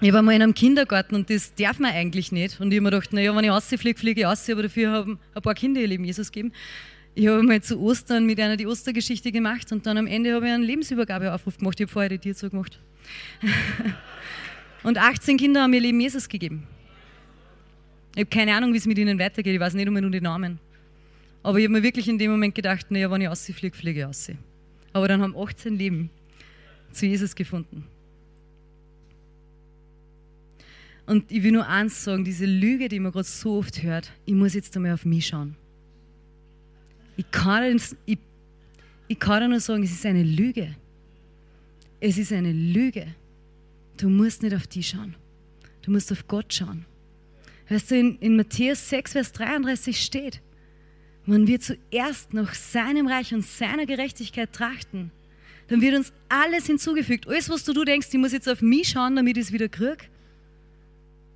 Ich 0.00 0.12
war 0.12 0.22
mal 0.22 0.32
in 0.32 0.42
einem 0.42 0.54
Kindergarten 0.54 1.14
und 1.14 1.30
das 1.30 1.54
darf 1.54 1.78
man 1.78 1.92
eigentlich 1.92 2.32
nicht. 2.32 2.60
Und 2.60 2.72
ich 2.72 2.78
habe 2.78 2.84
mir 2.84 2.90
gedacht, 2.90 3.12
naja, 3.12 3.34
wenn 3.36 3.44
ich 3.44 3.50
rausfliege, 3.50 3.98
fliege 3.98 4.22
ich 4.22 4.26
raus, 4.26 4.48
aber 4.50 4.62
dafür 4.62 4.90
haben 4.90 5.18
ein 5.34 5.42
paar 5.42 5.54
Kinder 5.54 5.80
ihr 5.80 5.86
Leben 5.86 6.04
Jesus 6.04 6.32
gegeben. 6.32 6.52
Ich 7.14 7.28
habe 7.28 7.42
mal 7.44 7.62
zu 7.62 7.78
Ostern 7.78 8.26
mit 8.26 8.40
einer 8.40 8.56
die 8.56 8.66
Ostergeschichte 8.66 9.30
gemacht 9.30 9.70
und 9.70 9.86
dann 9.86 9.98
am 9.98 10.08
Ende 10.08 10.34
habe 10.34 10.46
ich 10.46 10.52
einen 10.52 10.64
Lebensübergabeaufruf 10.64 11.58
gemacht. 11.58 11.78
Ich 11.78 11.84
habe 11.84 11.92
vorher 11.92 12.08
die 12.08 12.18
Tier 12.18 12.34
so 12.34 12.50
gemacht. 12.50 12.80
und 14.82 14.98
18 14.98 15.36
Kinder 15.36 15.62
haben 15.62 15.72
ihr 15.74 15.80
Leben 15.80 16.00
Jesus 16.00 16.28
gegeben. 16.28 16.66
Ich 18.14 18.20
habe 18.20 18.30
keine 18.30 18.54
Ahnung, 18.54 18.72
wie 18.72 18.78
es 18.78 18.86
mit 18.86 18.98
ihnen 18.98 19.18
weitergeht. 19.18 19.54
Ich 19.54 19.60
weiß 19.60 19.74
nicht 19.74 19.90
nur 19.90 20.10
die 20.10 20.20
Namen. 20.20 20.60
Aber 21.42 21.58
ich 21.58 21.64
habe 21.64 21.74
mir 21.74 21.82
wirklich 21.82 22.08
in 22.08 22.18
dem 22.18 22.30
Moment 22.30 22.54
gedacht, 22.54 22.90
naja, 22.90 23.10
wenn 23.10 23.20
ich 23.20 23.28
rausfliege, 23.28 23.76
fliege 23.76 24.00
ich 24.00 24.06
raus. 24.06 24.30
Aber 24.92 25.08
dann 25.08 25.20
haben 25.20 25.36
18 25.36 25.76
Leben 25.76 26.10
zu 26.92 27.06
Jesus 27.06 27.34
gefunden. 27.34 27.84
Und 31.06 31.30
ich 31.30 31.42
will 31.42 31.52
nur 31.52 31.68
eins 31.68 32.04
sagen, 32.04 32.24
diese 32.24 32.46
Lüge, 32.46 32.88
die 32.88 32.98
man 32.98 33.12
gerade 33.12 33.26
so 33.26 33.58
oft 33.58 33.82
hört, 33.82 34.10
ich 34.24 34.34
muss 34.34 34.54
jetzt 34.54 34.74
einmal 34.76 34.92
auf 34.92 35.04
mich 35.04 35.26
schauen. 35.26 35.56
Ich 37.16 37.30
kann, 37.30 37.80
ich, 38.06 38.18
ich 39.08 39.18
kann 39.18 39.50
nur 39.50 39.60
sagen, 39.60 39.82
es 39.82 39.92
ist 39.92 40.06
eine 40.06 40.22
Lüge. 40.22 40.74
Es 42.00 42.16
ist 42.16 42.32
eine 42.32 42.52
Lüge. 42.52 43.06
Du 43.98 44.08
musst 44.08 44.42
nicht 44.42 44.54
auf 44.54 44.66
die 44.66 44.82
schauen. 44.82 45.14
Du 45.82 45.90
musst 45.90 46.10
auf 46.10 46.26
Gott 46.26 46.52
schauen. 46.52 46.86
Weißt 47.68 47.90
du, 47.90 47.98
in, 47.98 48.18
in 48.18 48.36
Matthäus 48.36 48.88
6, 48.88 49.12
Vers 49.12 49.32
33 49.32 50.00
steht, 50.00 50.40
wenn 51.26 51.46
wir 51.46 51.60
zuerst 51.60 52.34
nach 52.34 52.54
seinem 52.54 53.06
Reich 53.06 53.32
und 53.32 53.44
seiner 53.44 53.86
Gerechtigkeit 53.86 54.52
trachten, 54.52 55.10
dann 55.68 55.80
wird 55.80 55.96
uns 55.96 56.12
alles 56.28 56.66
hinzugefügt. 56.66 57.26
Alles, 57.26 57.48
was 57.48 57.64
du, 57.64 57.84
denkst, 57.84 58.08
ich 58.10 58.18
muss 58.18 58.32
jetzt 58.32 58.48
auf 58.48 58.60
mich 58.60 58.90
schauen, 58.90 59.16
damit 59.16 59.38
ich 59.38 59.44
es 59.44 59.52
wieder 59.52 59.68
kriege, 59.68 60.04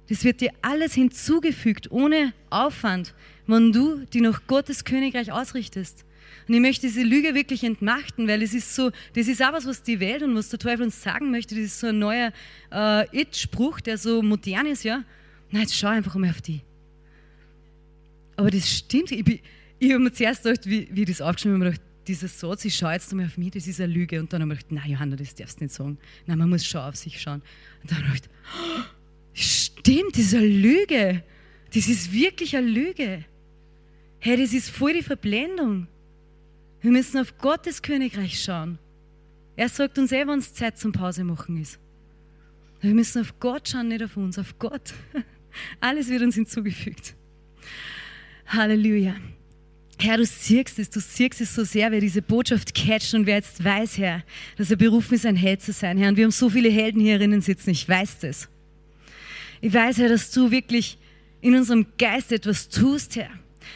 das 0.09 0.25
wird 0.25 0.41
dir 0.41 0.53
alles 0.63 0.95
hinzugefügt, 0.95 1.91
ohne 1.91 2.33
Aufwand, 2.49 3.15
wenn 3.47 3.73
du 3.73 4.07
die 4.13 4.23
nach 4.23 4.47
Gottes 4.47 4.85
Königreich 4.85 5.33
ausrichtest. 5.33 6.05
Und 6.47 6.55
ich 6.55 6.61
möchte 6.61 6.87
diese 6.87 7.03
Lüge 7.03 7.35
wirklich 7.35 7.63
entmachten, 7.63 8.27
weil 8.27 8.43
es 8.43 8.55
ist 8.55 8.75
so, 8.75 8.91
das 9.15 9.29
ist 9.29 9.43
auch 9.43 9.53
was, 9.53 9.67
was 9.67 9.83
die 9.83 10.01
Welt 10.01 10.23
und 10.23 10.35
was 10.35 10.49
der 10.49 10.59
Teufel 10.59 10.85
uns 10.85 11.03
sagen 11.03 11.31
möchte. 11.31 11.55
Das 11.55 11.65
ist 11.65 11.81
so 11.81 11.89
ein 11.89 11.99
neuer 11.99 12.33
äh, 12.73 13.21
It-Spruch, 13.21 13.81
der 13.81 13.99
so 13.99 14.23
modern 14.23 14.67
ist, 14.67 14.83
ja. 14.83 15.05
Nein, 15.51 15.63
jetzt 15.63 15.75
schau 15.75 15.89
einfach 15.89 16.15
mal 16.15 16.31
auf 16.31 16.43
die. 16.43 16.61
Aber 18.37 18.51
das 18.51 18.71
stimmt. 18.71 19.11
Ich, 19.11 19.43
ich 19.79 19.93
habe 19.93 20.03
mir 20.03 20.13
zuerst 20.13 20.43
gedacht, 20.43 20.67
wie, 20.67 20.89
wie 20.93 21.03
ich 21.03 21.09
das 21.09 21.21
aufgeschrieben 21.21 21.65
habe, 21.65 21.77
dieser 22.07 22.29
Satz, 22.29 22.65
ich 22.65 22.75
schaue 22.75 22.93
jetzt 22.93 23.11
einmal 23.11 23.27
auf 23.27 23.37
mich, 23.37 23.51
das 23.51 23.67
ist 23.67 23.81
eine 23.81 23.93
Lüge. 23.93 24.21
Und 24.21 24.33
dann 24.33 24.43
habe 24.43 24.55
ich 24.55 24.61
gedacht, 24.61 24.73
nein, 24.73 24.93
Johanna, 24.93 25.17
das 25.17 25.35
darfst 25.35 25.61
du 25.61 25.65
nicht 25.65 25.75
sagen. 25.75 25.99
Nein, 26.27 26.39
man 26.39 26.49
muss 26.49 26.65
schon 26.65 26.81
auf 26.81 26.97
sich 26.97 27.21
schauen. 27.21 27.43
Und 27.83 27.91
dann 27.91 27.99
habe 27.99 28.15
ich 28.15 28.23
gedacht, 28.23 28.37
oh, 28.55 28.83
stimmt, 29.35 30.13
das 30.13 30.25
ist 30.25 30.35
eine 30.35 30.47
Lüge. 30.47 31.23
Das 31.75 31.89
ist 31.89 32.13
wirklich 32.13 32.57
eine 32.57 32.67
Lüge. 32.67 33.25
Hey, 34.21 34.37
das 34.41 34.53
ist 34.53 34.71
voll 34.71 34.95
die 34.95 35.03
Verblendung. 35.03 35.87
Wir 36.81 36.91
müssen 36.91 37.19
auf 37.19 37.37
Gottes 37.39 37.83
Königreich 37.83 38.43
schauen. 38.43 38.79
Er 39.57 39.69
sagt 39.69 39.99
uns 39.99 40.13
eh, 40.13 40.27
wenn 40.27 40.39
es 40.39 40.55
Zeit 40.55 40.79
zum 40.79 40.93
Pause 40.93 41.25
machen 41.25 41.61
ist. 41.61 41.79
Wir 42.81 42.95
müssen 42.95 43.21
auf 43.23 43.39
Gott 43.41 43.69
schauen, 43.69 43.89
nicht 43.89 44.03
auf 44.03 44.17
uns, 44.17 44.39
auf 44.39 44.59
Gott. 44.59 44.95
Alles 45.81 46.09
wird 46.09 46.23
uns 46.23 46.35
hinzugefügt. 46.35 47.15
Halleluja. 48.47 49.15
Herr, 50.01 50.17
du 50.17 50.25
siehst 50.25 50.79
es, 50.79 50.91
du 50.91 51.01
siehst 51.01 51.41
es 51.41 51.55
so 51.55 51.65
sehr, 51.65 51.91
wer 51.91 52.01
diese 52.01 52.23
Botschaft 52.23 52.73
catcht 52.73 53.15
und 53.15 53.27
wer 53.27 53.37
jetzt 53.37 53.63
weiß, 53.63 53.99
Herr, 53.99 54.23
dass 54.57 54.71
er 54.71 54.77
berufen 54.77 55.15
ist, 55.15 55.27
ein 55.27 55.35
Held 55.35 55.61
zu 55.61 55.73
sein, 55.73 55.99
Herr. 55.99 56.09
Und 56.11 56.17
wir 56.17 56.25
haben 56.25 56.31
so 56.31 56.49
viele 56.49 56.69
Helden 56.69 57.01
hier 57.01 57.19
drinnen 57.19 57.41
sitzen, 57.41 57.71
ich 57.71 57.89
weiß 57.89 58.21
das. 58.21 58.49
Ich 59.61 59.75
weiß, 59.75 59.99
Herr, 59.99 60.09
dass 60.09 60.31
du 60.31 60.53
wirklich 60.53 60.99
in 61.41 61.57
unserem 61.57 61.87
Geist 61.99 62.31
etwas 62.31 62.69
tust, 62.69 63.17
Herr. 63.17 63.31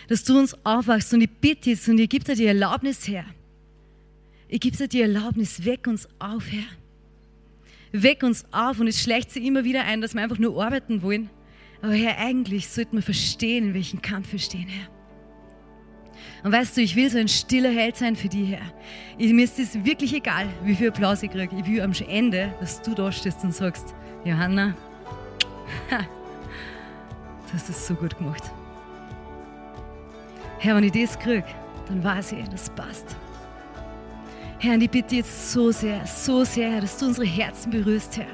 Dass 0.08 0.22
du 0.22 0.38
uns 0.38 0.54
aufwachst 0.64 1.12
und 1.12 1.22
ich 1.22 1.30
bitte 1.30 1.70
jetzt 1.70 1.88
und 1.88 1.98
ich 1.98 2.08
gebe 2.08 2.24
dir 2.24 2.36
die 2.36 2.46
Erlaubnis, 2.46 3.08
Herr. 3.08 3.24
Ich 4.48 4.60
gebe 4.60 4.76
dir 4.76 4.86
die 4.86 5.00
Erlaubnis, 5.00 5.64
weck 5.64 5.88
uns 5.88 6.08
auf, 6.20 6.50
Herr. 6.52 6.64
Weck 7.90 8.22
uns 8.22 8.44
auf 8.52 8.78
und 8.78 8.86
es 8.86 9.02
schlägt 9.02 9.32
sich 9.32 9.44
immer 9.44 9.64
wieder 9.64 9.84
ein, 9.84 10.00
dass 10.00 10.14
wir 10.14 10.22
einfach 10.22 10.38
nur 10.38 10.64
arbeiten 10.64 11.02
wollen. 11.02 11.30
Aber 11.82 11.94
Herr, 11.94 12.18
eigentlich 12.18 12.68
sollten 12.68 12.96
wir 12.96 13.02
verstehen, 13.02 13.68
in 13.68 13.74
welchem 13.74 14.00
Kampf 14.00 14.32
wir 14.32 14.38
stehen, 14.38 14.68
Herr. 14.68 14.88
Und 16.44 16.52
weißt 16.52 16.76
du, 16.76 16.80
ich 16.80 16.96
will 16.96 17.10
so 17.10 17.18
ein 17.18 17.28
stiller 17.28 17.70
Held 17.70 17.96
sein 17.96 18.16
für 18.16 18.28
dich, 18.28 18.50
Herr. 18.50 18.72
Ich, 19.18 19.32
mir 19.32 19.44
ist 19.44 19.58
es 19.58 19.84
wirklich 19.84 20.14
egal, 20.14 20.48
wie 20.64 20.74
viel 20.74 20.88
Applaus 20.88 21.22
ich 21.22 21.30
kriege. 21.30 21.54
Ich 21.56 21.66
will 21.66 21.80
am 21.82 21.92
Ende, 22.08 22.54
dass 22.60 22.80
du 22.82 22.94
da 22.94 23.10
stehst 23.10 23.44
und 23.44 23.54
sagst, 23.54 23.94
Johanna, 24.24 24.74
du 25.90 27.52
hast 27.52 27.68
es 27.68 27.86
so 27.86 27.94
gut 27.94 28.16
gemacht. 28.16 28.44
Herr, 30.58 30.76
wenn 30.76 30.84
ich 30.84 30.92
das 30.92 31.18
kriege, 31.18 31.44
dann 31.88 32.02
weiß 32.02 32.32
ich, 32.32 32.48
das 32.48 32.70
passt. 32.70 33.16
Herr, 34.62 34.80
ich 34.80 34.90
bitte 34.90 35.16
jetzt 35.16 35.50
so 35.50 35.72
sehr, 35.72 36.06
so 36.06 36.44
sehr, 36.44 36.70
Herr, 36.70 36.82
dass 36.82 36.96
du 36.96 37.06
unsere 37.06 37.26
Herzen 37.26 37.72
berührst, 37.72 38.16
Herr. 38.16 38.28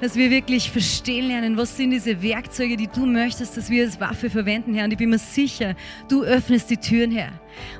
Dass 0.00 0.16
wir 0.16 0.28
wirklich 0.28 0.72
verstehen 0.72 1.28
lernen, 1.28 1.56
was 1.56 1.76
sind 1.76 1.92
diese 1.92 2.20
Werkzeuge, 2.20 2.76
die 2.76 2.88
du 2.88 3.06
möchtest, 3.06 3.56
dass 3.56 3.70
wir 3.70 3.84
als 3.84 4.00
Waffe 4.00 4.28
verwenden, 4.28 4.74
Herr. 4.74 4.86
Und 4.86 4.90
ich 4.90 4.98
bin 4.98 5.10
mir 5.10 5.20
sicher, 5.20 5.76
du 6.08 6.24
öffnest 6.24 6.68
die 6.68 6.78
Türen, 6.78 7.12
Herr. 7.12 7.30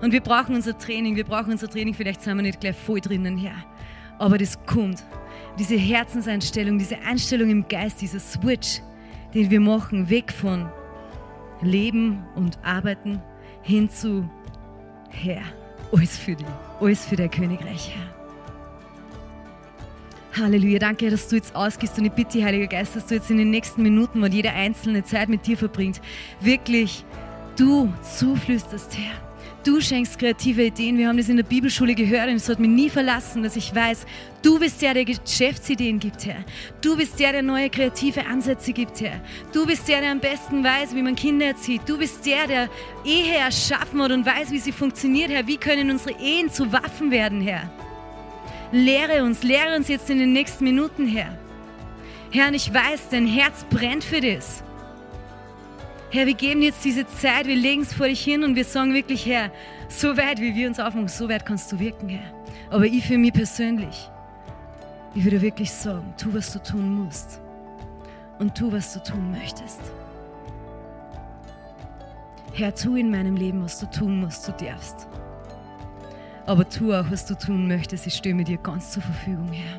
Und 0.01 0.13
wir 0.13 0.21
brauchen 0.21 0.55
unser 0.55 0.79
Training, 0.79 1.17
wir 1.17 1.25
brauchen 1.25 1.51
unser 1.51 1.69
Training, 1.69 1.93
vielleicht 1.93 2.23
sind 2.23 2.37
wir 2.37 2.43
nicht 2.43 2.61
gleich 2.61 2.77
voll 2.77 3.01
drinnen, 3.01 3.37
Herr. 3.37 3.65
Aber 4.21 4.39
das 4.39 4.65
kommt. 4.65 5.03
Diese 5.59 5.75
Herzenseinstellung, 5.75 6.79
diese 6.79 7.01
Einstellung 7.01 7.51
im 7.51 7.67
Geist, 7.67 8.01
dieser 8.01 8.21
Switch, 8.21 8.81
den 9.35 9.51
wir 9.51 9.59
machen, 9.59 10.09
weg 10.09 10.33
von 10.33 10.69
Leben 11.63 12.25
und 12.37 12.61
Arbeiten 12.63 13.21
hin 13.63 13.91
zu 13.91 14.31
Herr, 15.11 15.43
alles 15.91 16.17
für 16.17 16.37
dich 16.37 16.47
alles 16.81 17.05
für 17.05 17.17
dein 17.17 17.31
Königreich, 17.31 17.95
Herr. 17.95 18.09
Halleluja, 20.43 20.79
danke, 20.79 21.11
dass 21.11 21.29
du 21.29 21.37
jetzt 21.37 21.55
ausgehst. 21.55 21.99
Und 21.99 22.05
ich 22.05 22.13
bitte, 22.13 22.45
Heiliger 22.45 22.69
Geist, 22.69 22.95
dass 22.95 23.07
du 23.07 23.15
jetzt 23.17 23.31
in 23.31 23.39
den 23.39 23.51
nächsten 23.51 23.83
Minuten, 23.83 24.23
wenn 24.23 24.33
jeder 24.33 24.53
einzelne 24.53 25.05
Zeit 25.05 25.29
mit 25.29 25.47
dir 25.47 25.57
verbringt, 25.57 26.01
wirklich 26.41 27.05
du 27.57 27.93
zuflüsterst, 28.03 28.97
Herr 28.97 29.28
Du 29.65 29.81
schenkst 29.81 30.19
kreative 30.19 30.63
Ideen. 30.67 30.97
Wir 30.97 31.09
haben 31.09 31.17
das 31.17 31.29
in 31.29 31.37
der 31.37 31.43
Bibelschule 31.43 31.95
gehört 31.95 32.29
und 32.29 32.37
es 32.37 32.49
hat 32.49 32.61
mich 32.61 32.71
nie 32.71 32.89
verlassen, 32.89 33.43
dass 33.43 33.57
ich 33.57 33.75
weiß, 33.75 34.07
du 34.41 34.59
bist 34.59 34.81
der, 34.81 34.95
der 34.95 35.05
Geschäftsideen 35.05 35.99
gibt, 35.99 36.25
Herr. 36.27 36.45
Du 36.81 36.97
bist 36.97 37.19
der, 37.19 37.33
der 37.33 37.43
neue 37.43 37.69
kreative 37.69 38.25
Ansätze 38.25 38.73
gibt, 38.73 39.01
Herr. 39.01 39.21
Du 39.53 39.67
bist 39.67 39.89
der, 39.89 40.01
der 40.01 40.13
am 40.13 40.21
besten 40.21 40.63
weiß, 40.63 40.95
wie 40.95 41.03
man 41.03 41.17
Kinder 41.17 41.47
erzieht. 41.47 41.83
Du 41.87 41.99
bist 41.99 42.25
der, 42.25 42.47
der 42.47 42.69
Ehe 43.05 43.35
erschaffen 43.35 44.01
hat 44.01 44.13
und 44.13 44.25
weiß, 44.25 44.53
wie 44.53 44.61
sie 44.61 44.73
funktioniert, 44.73 45.31
Herr. 45.31 45.47
Wie 45.47 45.57
können 45.57 45.91
unsere 45.91 46.19
Ehen 46.21 46.51
zu 46.51 46.73
Waffen 46.73 47.11
werden, 47.11 47.41
Herr? 47.41 47.69
Lehre 48.71 49.25
uns, 49.25 49.43
lehre 49.43 49.75
uns 49.77 49.89
jetzt 49.89 50.09
in 50.09 50.19
den 50.19 50.33
nächsten 50.33 50.63
Minuten, 50.65 51.09
Herr. 51.09 51.37
Herr, 52.31 52.49
und 52.49 52.55
ich 52.55 52.73
weiß, 52.73 53.09
dein 53.11 53.27
Herz 53.27 53.65
brennt 53.71 54.05
für 54.05 54.21
das. 54.21 54.63
Herr, 56.11 56.27
wir 56.27 56.35
geben 56.35 56.63
jetzt 56.63 56.85
diese 56.85 57.07
Zeit, 57.07 57.47
wir 57.47 57.57
legen 57.57 57.83
es 57.83 57.93
vor 57.93 58.07
dich 58.07 58.25
hin 58.25 58.43
und 58.43 58.57
wir 58.57 58.65
sagen 58.65 58.95
wirklich, 58.95 59.27
Herr, 59.27 59.51
so 59.89 60.17
weit, 60.17 60.41
wie 60.41 60.55
wir 60.55 60.67
uns 60.67 60.81
aufmachen, 60.81 61.09
so 61.09 61.29
weit 61.29 61.45
kannst 61.45 61.71
du 61.71 61.79
wirken, 61.79 62.09
Herr. 62.09 62.33
Aber 62.71 62.87
ich 62.87 63.07
für 63.07 63.19
mich 63.19 63.35
persönlich, 63.35 64.11
ich 65.15 65.25
würde 65.25 65.43
wirklich 65.43 65.71
sagen, 65.71 66.15
tu, 66.17 66.33
was 66.33 66.53
du 66.53 66.63
tun 66.63 67.05
musst 67.05 67.41
und 68.39 68.57
tu, 68.57 68.73
was 68.73 68.95
du 68.95 69.03
tun 69.03 69.33
möchtest. 69.33 69.81
Herr, 72.55 72.75
tu 72.75 72.97
in 72.97 73.11
meinem 73.11 73.37
Leben, 73.37 73.63
was 73.63 73.79
du 73.79 73.87
tun 73.87 74.21
musst, 74.21 74.49
du 74.49 74.53
darfst. 74.53 75.07
Aber 76.47 76.67
tu 76.67 76.95
auch, 76.95 77.05
was 77.11 77.27
du 77.27 77.37
tun 77.37 77.69
möchtest. 77.69 78.07
Ich 78.07 78.15
stehe 78.15 78.35
mir 78.35 78.45
dir 78.45 78.57
ganz 78.57 78.93
zur 78.93 79.03
Verfügung, 79.03 79.53
Herr. 79.53 79.79